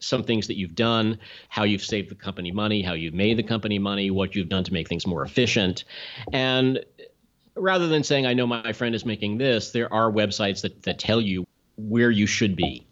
some 0.00 0.22
things 0.22 0.46
that 0.46 0.56
you've 0.56 0.74
done, 0.74 1.18
how 1.48 1.64
you've 1.64 1.82
saved 1.84 2.08
the 2.08 2.14
company 2.14 2.52
money, 2.52 2.82
how 2.82 2.92
you've 2.92 3.14
made 3.14 3.36
the 3.36 3.42
company 3.42 3.78
money, 3.78 4.10
what 4.10 4.34
you've 4.34 4.48
done 4.48 4.64
to 4.64 4.72
make 4.72 4.88
things 4.88 5.06
more 5.06 5.24
efficient. 5.24 5.84
And 6.32 6.84
rather 7.56 7.88
than 7.88 8.04
saying, 8.04 8.24
I 8.24 8.34
know 8.34 8.46
my 8.46 8.72
friend 8.72 8.94
is 8.94 9.04
making 9.04 9.38
this, 9.38 9.72
there 9.72 9.92
are 9.92 10.10
websites 10.10 10.62
that, 10.62 10.84
that 10.84 11.00
tell 11.00 11.20
you 11.20 11.47
where 11.78 12.10
you 12.10 12.26
should 12.26 12.56
be. 12.56 12.86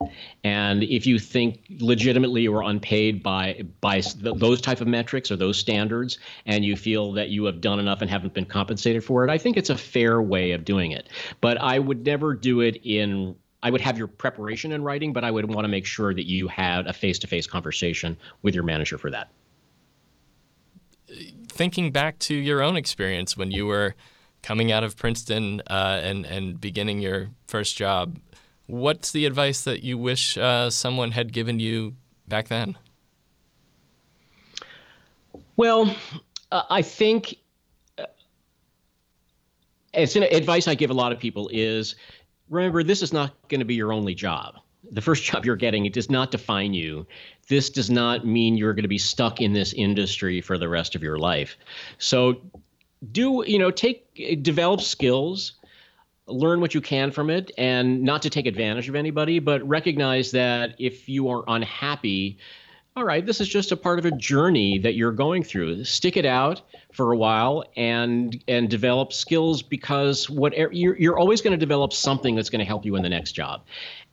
And 0.44 0.84
if 0.84 1.06
you 1.06 1.18
think 1.18 1.60
legitimately 1.80 2.42
you 2.42 2.54
are 2.54 2.62
unpaid 2.62 3.22
by 3.22 3.64
by 3.80 4.02
those 4.16 4.60
type 4.60 4.80
of 4.80 4.86
metrics 4.86 5.30
or 5.30 5.36
those 5.36 5.58
standards, 5.58 6.18
and 6.46 6.64
you 6.64 6.76
feel 6.76 7.12
that 7.12 7.28
you 7.28 7.44
have 7.44 7.60
done 7.60 7.80
enough 7.80 8.00
and 8.00 8.10
haven't 8.10 8.32
been 8.32 8.46
compensated 8.46 9.04
for 9.04 9.24
it, 9.24 9.30
I 9.30 9.38
think 9.38 9.56
it's 9.56 9.70
a 9.70 9.76
fair 9.76 10.22
way 10.22 10.52
of 10.52 10.64
doing 10.64 10.92
it. 10.92 11.08
But 11.40 11.60
I 11.60 11.78
would 11.78 12.06
never 12.06 12.34
do 12.34 12.60
it 12.60 12.80
in 12.84 13.34
I 13.62 13.70
would 13.70 13.80
have 13.80 13.98
your 13.98 14.06
preparation 14.06 14.70
in 14.70 14.84
writing, 14.84 15.12
but 15.12 15.24
I 15.24 15.30
would 15.30 15.52
want 15.52 15.64
to 15.64 15.68
make 15.68 15.86
sure 15.86 16.14
that 16.14 16.26
you 16.26 16.46
had 16.46 16.86
a 16.86 16.92
face 16.92 17.18
to 17.20 17.26
face 17.26 17.48
conversation 17.48 18.16
with 18.42 18.54
your 18.54 18.62
manager 18.62 18.96
for 18.96 19.10
that. 19.10 19.30
Thinking 21.48 21.90
back 21.90 22.18
to 22.20 22.34
your 22.34 22.62
own 22.62 22.76
experience 22.76 23.36
when 23.36 23.50
you 23.50 23.66
were 23.66 23.96
coming 24.42 24.70
out 24.70 24.84
of 24.84 24.96
Princeton 24.96 25.62
uh, 25.68 26.00
and, 26.02 26.24
and 26.26 26.60
beginning 26.60 27.00
your 27.00 27.30
first 27.48 27.76
job, 27.76 28.18
what's 28.66 29.12
the 29.12 29.26
advice 29.26 29.62
that 29.64 29.82
you 29.82 29.98
wish 29.98 30.36
uh, 30.36 30.70
someone 30.70 31.12
had 31.12 31.32
given 31.32 31.58
you 31.58 31.94
back 32.28 32.48
then? 32.48 32.76
Well, 35.56 35.94
uh, 36.52 36.62
I 36.68 36.82
think 36.82 37.36
uh, 37.98 38.04
it's 39.94 40.16
an 40.16 40.24
advice 40.24 40.68
I 40.68 40.74
give 40.74 40.90
a 40.90 40.94
lot 40.94 41.12
of 41.12 41.18
people 41.18 41.48
is 41.52 41.96
remember, 42.50 42.82
this 42.82 43.02
is 43.02 43.12
not 43.12 43.32
going 43.48 43.60
to 43.60 43.64
be 43.64 43.74
your 43.74 43.92
only 43.92 44.14
job. 44.14 44.56
The 44.90 45.00
first 45.00 45.24
job 45.30 45.44
you're 45.44 45.56
getting, 45.56 45.86
it 45.86 45.92
does 45.92 46.10
not 46.10 46.30
define 46.30 46.74
you. 46.74 47.06
This 47.48 47.70
does 47.70 47.90
not 47.90 48.26
mean 48.26 48.56
you're 48.56 48.74
going 48.74 48.82
to 48.82 48.88
be 48.88 48.98
stuck 48.98 49.40
in 49.40 49.52
this 49.52 49.72
industry 49.72 50.40
for 50.40 50.58
the 50.58 50.68
rest 50.68 50.94
of 50.94 51.02
your 51.02 51.18
life. 51.18 51.56
So, 51.98 52.40
do, 53.12 53.44
you 53.46 53.58
know, 53.58 53.70
take, 53.70 54.42
develop 54.42 54.80
skills, 54.80 55.52
learn 56.26 56.60
what 56.60 56.74
you 56.74 56.80
can 56.80 57.10
from 57.10 57.30
it, 57.30 57.50
and 57.56 58.02
not 58.02 58.22
to 58.22 58.30
take 58.30 58.46
advantage 58.46 58.88
of 58.88 58.94
anybody, 58.94 59.38
but 59.38 59.66
recognize 59.66 60.30
that 60.32 60.74
if 60.78 61.08
you 61.08 61.28
are 61.28 61.44
unhappy, 61.46 62.38
all 62.96 63.04
right, 63.04 63.24
this 63.24 63.42
is 63.42 63.48
just 63.48 63.72
a 63.72 63.76
part 63.76 63.98
of 63.98 64.06
a 64.06 64.10
journey 64.10 64.78
that 64.78 64.94
you're 64.94 65.12
going 65.12 65.42
through. 65.42 65.84
Stick 65.84 66.16
it 66.16 66.24
out 66.24 66.62
for 66.92 67.12
a 67.12 67.16
while 67.16 67.64
and 67.76 68.42
and 68.48 68.70
develop 68.70 69.12
skills 69.12 69.62
because 69.62 70.30
whatever 70.30 70.72
you're, 70.72 70.96
you're 70.96 71.18
always 71.18 71.42
going 71.42 71.52
to 71.52 71.58
develop 71.58 71.92
something 71.92 72.34
that's 72.34 72.48
going 72.48 72.60
to 72.60 72.64
help 72.64 72.86
you 72.86 72.96
in 72.96 73.02
the 73.02 73.08
next 73.08 73.32
job. 73.32 73.64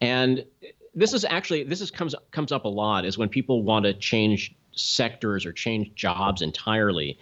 And 0.02 0.46
this 0.94 1.14
is 1.14 1.24
actually 1.24 1.64
this 1.64 1.80
is 1.80 1.92
comes 1.92 2.14
comes 2.32 2.52
up 2.52 2.66
a 2.66 2.70
lot 2.70 3.06
is 3.06 3.18
when 3.18 3.30
people 3.30 3.64
want 3.64 3.86
to 3.86 3.94
change 3.94 4.54
sectors 4.74 5.46
or 5.46 5.54
change 5.54 5.94
jobs 5.96 6.42
entirely. 6.42 7.18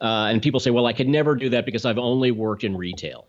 Uh, 0.00 0.28
and 0.30 0.42
people 0.42 0.60
say, 0.60 0.70
well, 0.70 0.86
I 0.86 0.92
could 0.92 1.08
never 1.08 1.36
do 1.36 1.48
that 1.50 1.64
because 1.64 1.86
I've 1.86 1.98
only 1.98 2.30
worked 2.30 2.64
in 2.64 2.76
retail. 2.76 3.28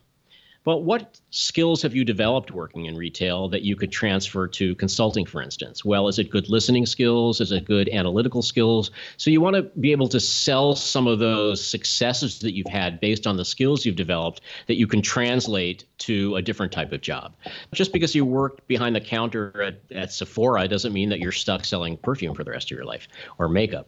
But 0.68 0.84
what 0.84 1.22
skills 1.30 1.82
have 1.84 1.96
you 1.96 2.04
developed 2.04 2.52
working 2.52 2.88
in 2.88 2.98
retail 2.98 3.48
that 3.48 3.62
you 3.62 3.78
could 3.78 3.90
transfer 3.90 4.50
to 4.50 4.76
consulting, 4.76 5.26
for 5.26 5.42
instance? 5.42 5.86
Well, 5.86 6.10
is 6.10 6.20
it 6.20 6.30
good 6.30 6.50
listening 6.50 6.86
skills? 6.86 7.40
Is 7.40 7.54
it 7.54 7.64
good 7.64 7.88
analytical 7.88 8.42
skills? 8.42 8.92
So 9.16 9.30
you 9.32 9.40
want 9.40 9.56
to 9.56 9.62
be 9.80 9.94
able 9.94 10.10
to 10.10 10.20
sell 10.20 10.76
some 10.76 11.08
of 11.08 11.20
those 11.20 11.66
successes 11.66 12.40
that 12.40 12.54
you've 12.54 12.68
had 12.68 13.00
based 13.00 13.26
on 13.26 13.38
the 13.38 13.46
skills 13.46 13.86
you've 13.86 13.96
developed 13.96 14.42
that 14.68 14.76
you 14.76 14.88
can 14.88 15.02
translate 15.02 15.86
to 16.00 16.36
a 16.36 16.42
different 16.42 16.74
type 16.74 16.92
of 16.92 17.00
job. 17.00 17.34
Just 17.74 17.94
because 17.94 18.14
you 18.14 18.26
worked 18.26 18.68
behind 18.68 18.94
the 18.94 19.00
counter 19.00 19.62
at, 19.62 19.80
at 19.96 20.12
Sephora 20.12 20.68
doesn't 20.68 20.92
mean 20.92 21.08
that 21.08 21.20
you're 21.20 21.32
stuck 21.32 21.64
selling 21.64 21.96
perfume 21.96 22.36
for 22.36 22.44
the 22.44 22.52
rest 22.52 22.70
of 22.70 22.76
your 22.76 22.86
life 22.86 23.08
or 23.40 23.48
makeup. 23.48 23.88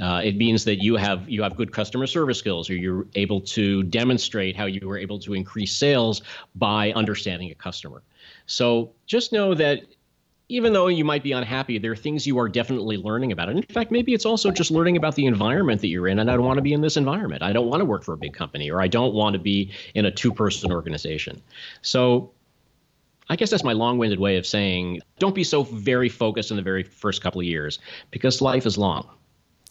Uh, 0.00 0.20
it 0.22 0.36
means 0.36 0.64
that 0.64 0.82
you 0.82 0.96
have 0.96 1.28
you 1.28 1.42
have 1.42 1.56
good 1.56 1.72
customer 1.72 2.06
service 2.06 2.38
skills, 2.38 2.68
or 2.68 2.74
you're 2.74 3.06
able 3.14 3.40
to 3.40 3.82
demonstrate 3.84 4.56
how 4.56 4.66
you 4.66 4.86
were 4.86 4.98
able 4.98 5.18
to 5.18 5.34
increase 5.34 5.74
sales 5.74 6.22
by 6.54 6.92
understanding 6.92 7.50
a 7.50 7.54
customer. 7.54 8.02
So 8.46 8.92
just 9.06 9.32
know 9.32 9.54
that 9.54 9.82
even 10.48 10.72
though 10.72 10.86
you 10.86 11.04
might 11.04 11.22
be 11.22 11.32
unhappy, 11.32 11.78
there 11.78 11.90
are 11.92 11.96
things 11.96 12.26
you 12.26 12.38
are 12.38 12.48
definitely 12.48 12.96
learning 12.96 13.32
about 13.32 13.48
it. 13.48 13.56
In 13.56 13.62
fact, 13.62 13.90
maybe 13.90 14.14
it's 14.14 14.26
also 14.26 14.50
just 14.50 14.70
learning 14.70 14.96
about 14.96 15.16
the 15.16 15.26
environment 15.26 15.80
that 15.80 15.88
you're 15.88 16.06
in. 16.06 16.20
And 16.20 16.30
I 16.30 16.36
don't 16.36 16.44
want 16.44 16.58
to 16.58 16.62
be 16.62 16.72
in 16.72 16.82
this 16.82 16.96
environment. 16.96 17.42
I 17.42 17.52
don't 17.52 17.66
want 17.66 17.80
to 17.80 17.84
work 17.84 18.04
for 18.04 18.12
a 18.12 18.16
big 18.16 18.32
company, 18.32 18.70
or 18.70 18.80
I 18.80 18.86
don't 18.86 19.12
want 19.12 19.34
to 19.34 19.40
be 19.40 19.72
in 19.94 20.04
a 20.04 20.10
two-person 20.10 20.70
organization. 20.70 21.42
So 21.82 22.30
I 23.28 23.34
guess 23.34 23.50
that's 23.50 23.64
my 23.64 23.72
long 23.72 23.98
winded 23.98 24.20
way 24.20 24.36
of 24.36 24.46
saying 24.46 25.00
don't 25.18 25.34
be 25.34 25.42
so 25.42 25.64
very 25.64 26.08
focused 26.08 26.52
in 26.52 26.56
the 26.56 26.62
very 26.62 26.84
first 26.84 27.22
couple 27.22 27.40
of 27.40 27.46
years 27.46 27.80
because 28.12 28.40
life 28.40 28.66
is 28.66 28.78
long. 28.78 29.08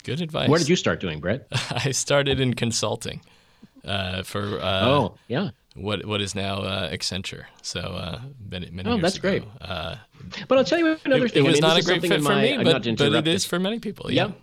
Good 0.05 0.21
advice. 0.21 0.49
What 0.49 0.59
did 0.59 0.69
you 0.69 0.75
start 0.75 0.99
doing, 0.99 1.19
Brett? 1.19 1.47
I 1.71 1.89
started 1.89 2.39
in 2.39 2.53
consulting 2.53 3.21
uh, 3.83 4.21
for. 4.21 4.59
Uh, 4.61 4.85
oh, 4.85 5.17
yeah. 5.27 5.49
What 5.73 6.05
what 6.05 6.21
is 6.21 6.35
now 6.35 6.59
uh, 6.59 6.91
Accenture? 6.91 7.45
So 7.63 7.79
uh, 7.79 8.21
many 8.49 8.69
many 8.69 8.87
oh, 8.87 8.93
years 8.93 9.01
that's 9.01 9.17
ago. 9.17 9.29
great. 9.29 9.43
Uh, 9.59 9.95
but 10.47 10.59
I'll 10.59 10.63
tell 10.63 10.77
you 10.77 10.95
another 11.05 11.25
it, 11.25 11.31
thing. 11.31 11.43
It 11.43 11.47
was 11.47 11.55
I 11.55 11.67
mean, 11.67 11.73
not 11.73 11.79
a 11.79 11.83
great 11.83 12.01
fit 12.01 12.21
for 12.21 12.29
my, 12.29 12.41
me, 12.41 12.63
but, 12.63 12.83
but 12.97 13.13
it 13.13 13.27
is 13.27 13.45
for 13.45 13.59
many 13.59 13.79
people. 13.79 14.11
Yeah. 14.11 14.27
yeah. 14.27 14.33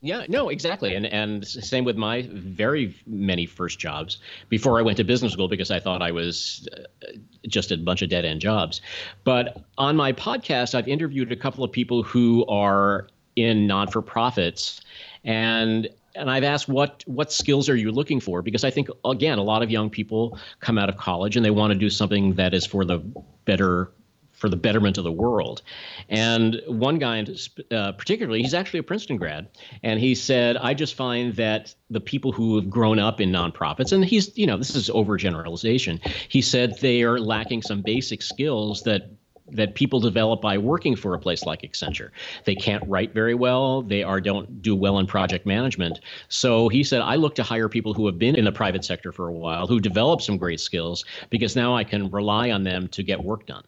Yeah, 0.00 0.26
no, 0.28 0.50
exactly. 0.50 0.94
And 0.94 1.06
and 1.06 1.46
same 1.46 1.84
with 1.84 1.96
my 1.96 2.28
very 2.30 2.94
many 3.06 3.46
first 3.46 3.78
jobs 3.78 4.18
before 4.50 4.78
I 4.78 4.82
went 4.82 4.98
to 4.98 5.04
business 5.04 5.32
school 5.32 5.48
because 5.48 5.70
I 5.70 5.80
thought 5.80 6.02
I 6.02 6.10
was 6.12 6.68
uh, 6.76 7.12
just 7.48 7.72
a 7.72 7.78
bunch 7.78 8.02
of 8.02 8.10
dead 8.10 8.26
end 8.26 8.42
jobs. 8.42 8.82
But 9.24 9.64
on 9.78 9.96
my 9.96 10.12
podcast, 10.12 10.74
I've 10.74 10.88
interviewed 10.88 11.32
a 11.32 11.36
couple 11.36 11.64
of 11.64 11.72
people 11.72 12.02
who 12.02 12.44
are 12.46 13.08
in 13.36 13.66
non 13.66 13.88
for 13.88 14.02
profits 14.02 14.82
and 15.24 15.88
and 16.14 16.30
I've 16.30 16.44
asked 16.44 16.68
what 16.68 17.02
what 17.06 17.32
skills 17.32 17.68
are 17.68 17.76
you 17.76 17.90
looking 17.90 18.20
for 18.20 18.42
because 18.42 18.64
I 18.64 18.70
think 18.70 18.88
again 19.04 19.38
a 19.38 19.42
lot 19.42 19.62
of 19.62 19.70
young 19.70 19.90
people 19.90 20.38
come 20.60 20.78
out 20.78 20.88
of 20.88 20.96
college 20.96 21.36
and 21.36 21.44
they 21.44 21.50
want 21.50 21.72
to 21.72 21.78
do 21.78 21.90
something 21.90 22.34
that 22.34 22.54
is 22.54 22.66
for 22.66 22.84
the 22.84 22.98
better 23.44 23.90
for 24.32 24.48
the 24.48 24.56
betterment 24.56 24.98
of 24.98 25.04
the 25.04 25.12
world. 25.12 25.62
And 26.08 26.60
one 26.66 26.98
guy, 26.98 27.24
uh, 27.70 27.92
particularly, 27.92 28.42
he's 28.42 28.52
actually 28.52 28.80
a 28.80 28.82
Princeton 28.82 29.16
grad, 29.16 29.48
and 29.82 30.00
he 30.00 30.14
said, 30.14 30.56
"I 30.56 30.74
just 30.74 30.94
find 30.94 31.34
that 31.36 31.74
the 31.88 32.00
people 32.00 32.32
who 32.32 32.56
have 32.56 32.68
grown 32.68 32.98
up 32.98 33.20
in 33.20 33.30
nonprofits, 33.30 33.92
and 33.92 34.04
he's, 34.04 34.36
you 34.36 34.46
know, 34.46 34.58
this 34.58 34.74
is 34.74 34.90
overgeneralization. 34.90 36.04
He 36.28 36.42
said 36.42 36.78
they 36.80 37.02
are 37.04 37.18
lacking 37.18 37.62
some 37.62 37.80
basic 37.80 38.22
skills 38.22 38.82
that 38.82 39.08
that 39.50 39.74
people 39.74 40.00
develop 40.00 40.40
by 40.40 40.56
working 40.56 40.96
for 40.96 41.14
a 41.14 41.18
place 41.18 41.44
like 41.44 41.62
Accenture. 41.62 42.10
They 42.44 42.54
can't 42.54 42.82
write 42.86 43.12
very 43.12 43.34
well. 43.34 43.82
They 43.82 44.02
are 44.02 44.20
don't 44.20 44.62
do 44.62 44.74
well 44.74 44.98
in 44.98 45.06
project 45.06 45.44
management. 45.44 46.00
So 46.28 46.68
he 46.68 46.82
said, 46.82 47.02
I 47.02 47.16
look 47.16 47.34
to 47.36 47.42
hire 47.42 47.68
people 47.68 47.92
who 47.92 48.06
have 48.06 48.18
been 48.18 48.36
in 48.36 48.44
the 48.44 48.52
private 48.52 48.84
sector 48.84 49.12
for 49.12 49.28
a 49.28 49.32
while, 49.32 49.66
who 49.66 49.80
develop 49.80 50.22
some 50.22 50.38
great 50.38 50.60
skills, 50.60 51.04
because 51.28 51.56
now 51.56 51.76
I 51.76 51.84
can 51.84 52.10
rely 52.10 52.50
on 52.50 52.64
them 52.64 52.88
to 52.88 53.02
get 53.02 53.22
work 53.22 53.46
done. 53.46 53.64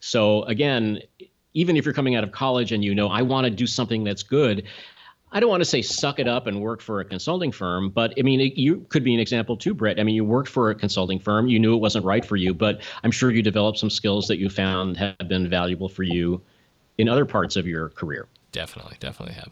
So 0.00 0.42
again, 0.44 1.00
even 1.54 1.76
if 1.76 1.84
you're 1.84 1.94
coming 1.94 2.16
out 2.16 2.24
of 2.24 2.32
college 2.32 2.72
and 2.72 2.84
you 2.84 2.94
know 2.94 3.08
I 3.08 3.22
want 3.22 3.44
to 3.44 3.50
do 3.50 3.66
something 3.66 4.04
that's 4.04 4.22
good, 4.22 4.66
I 5.32 5.38
don't 5.38 5.48
want 5.48 5.60
to 5.60 5.64
say 5.64 5.80
suck 5.80 6.18
it 6.18 6.26
up 6.26 6.46
and 6.46 6.60
work 6.60 6.82
for 6.82 7.00
a 7.00 7.04
consulting 7.04 7.52
firm, 7.52 7.90
but 7.90 8.12
I 8.18 8.22
mean, 8.22 8.40
it, 8.40 8.56
you 8.56 8.84
could 8.88 9.04
be 9.04 9.14
an 9.14 9.20
example 9.20 9.56
too, 9.56 9.74
Brett. 9.74 10.00
I 10.00 10.02
mean, 10.02 10.14
you 10.14 10.24
worked 10.24 10.48
for 10.48 10.70
a 10.70 10.74
consulting 10.74 11.20
firm, 11.20 11.48
you 11.48 11.58
knew 11.58 11.74
it 11.74 11.78
wasn't 11.78 12.04
right 12.04 12.24
for 12.24 12.36
you, 12.36 12.52
but 12.52 12.80
I'm 13.04 13.12
sure 13.12 13.30
you 13.30 13.42
developed 13.42 13.78
some 13.78 13.90
skills 13.90 14.26
that 14.28 14.38
you 14.38 14.48
found 14.48 14.96
have 14.96 15.16
been 15.28 15.48
valuable 15.48 15.88
for 15.88 16.02
you 16.02 16.42
in 16.98 17.08
other 17.08 17.24
parts 17.24 17.56
of 17.56 17.66
your 17.66 17.90
career. 17.90 18.26
Definitely, 18.52 18.96
definitely 18.98 19.34
have. 19.36 19.50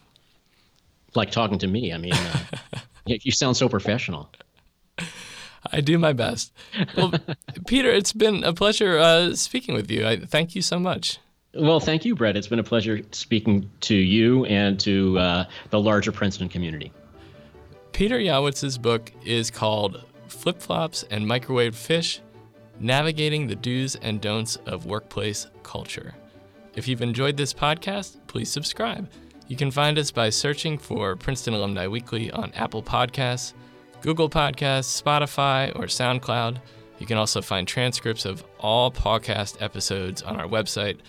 Like 1.15 1.31
talking 1.31 1.57
to 1.59 1.67
me. 1.67 1.93
I 1.93 1.97
mean, 1.97 2.13
uh, 2.13 2.37
you 3.05 3.31
sound 3.31 3.55
so 3.55 3.69
professional. 3.69 4.29
I 5.71 5.81
do 5.81 5.97
my 5.97 6.13
best. 6.13 6.51
Well, 6.95 7.13
Peter, 7.67 7.89
it's 7.89 8.13
been 8.13 8.43
a 8.43 8.53
pleasure 8.53 8.97
uh, 8.97 9.35
speaking 9.35 9.75
with 9.75 9.89
you. 9.89 10.05
I 10.05 10.17
thank 10.17 10.55
you 10.55 10.61
so 10.61 10.77
much. 10.77 11.19
Well, 11.53 11.79
thank 11.79 12.05
you, 12.05 12.15
Brett. 12.15 12.37
It's 12.37 12.47
been 12.47 12.59
a 12.59 12.63
pleasure 12.63 13.01
speaking 13.11 13.69
to 13.81 13.95
you 13.95 14.45
and 14.45 14.79
to 14.81 15.17
uh, 15.17 15.45
the 15.71 15.79
larger 15.79 16.11
Princeton 16.11 16.47
community. 16.47 16.93
Peter 17.91 18.19
Yawitz's 18.19 18.77
book 18.77 19.11
is 19.25 19.49
called 19.49 20.03
Flip 20.27 20.61
Flops 20.61 21.03
and 21.09 21.27
Microwave 21.27 21.75
Fish 21.75 22.21
Navigating 22.81 23.47
the 23.47 23.55
Do's 23.55 23.95
and 23.95 24.21
Don'ts 24.21 24.55
of 24.65 24.85
Workplace 24.85 25.47
Culture. 25.63 26.15
If 26.75 26.87
you've 26.87 27.01
enjoyed 27.01 27.35
this 27.35 27.53
podcast, 27.53 28.19
please 28.27 28.49
subscribe. 28.49 29.09
You 29.49 29.57
can 29.57 29.69
find 29.69 29.99
us 29.99 30.11
by 30.11 30.29
searching 30.29 30.77
for 30.77 31.17
Princeton 31.17 31.55
Alumni 31.55 31.87
Weekly 31.87 32.31
on 32.31 32.53
Apple 32.53 32.81
Podcasts, 32.81 33.53
Google 34.01 34.29
Podcasts, 34.29 35.01
Spotify, 35.01 35.75
or 35.75 35.87
SoundCloud. 35.87 36.59
You 36.99 37.05
can 37.05 37.17
also 37.17 37.41
find 37.41 37.67
transcripts 37.67 38.23
of 38.23 38.45
all 38.59 38.91
podcast 38.91 39.61
episodes 39.61 40.21
on 40.21 40.37
our 40.37 40.47
website, 40.47 40.99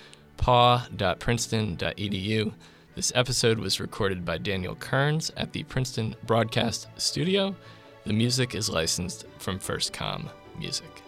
paw.princeton.edu. 0.40 2.52
This 2.96 3.12
episode 3.14 3.58
was 3.58 3.78
recorded 3.78 4.24
by 4.24 4.38
Daniel 4.38 4.74
Kearns 4.74 5.30
at 5.36 5.52
the 5.52 5.62
Princeton 5.64 6.16
Broadcast 6.26 6.88
Studio. 6.96 7.54
The 8.04 8.14
music 8.14 8.54
is 8.54 8.70
licensed 8.70 9.26
from 9.38 9.58
First 9.58 9.92
Com 9.92 10.30
Music. 10.58 11.02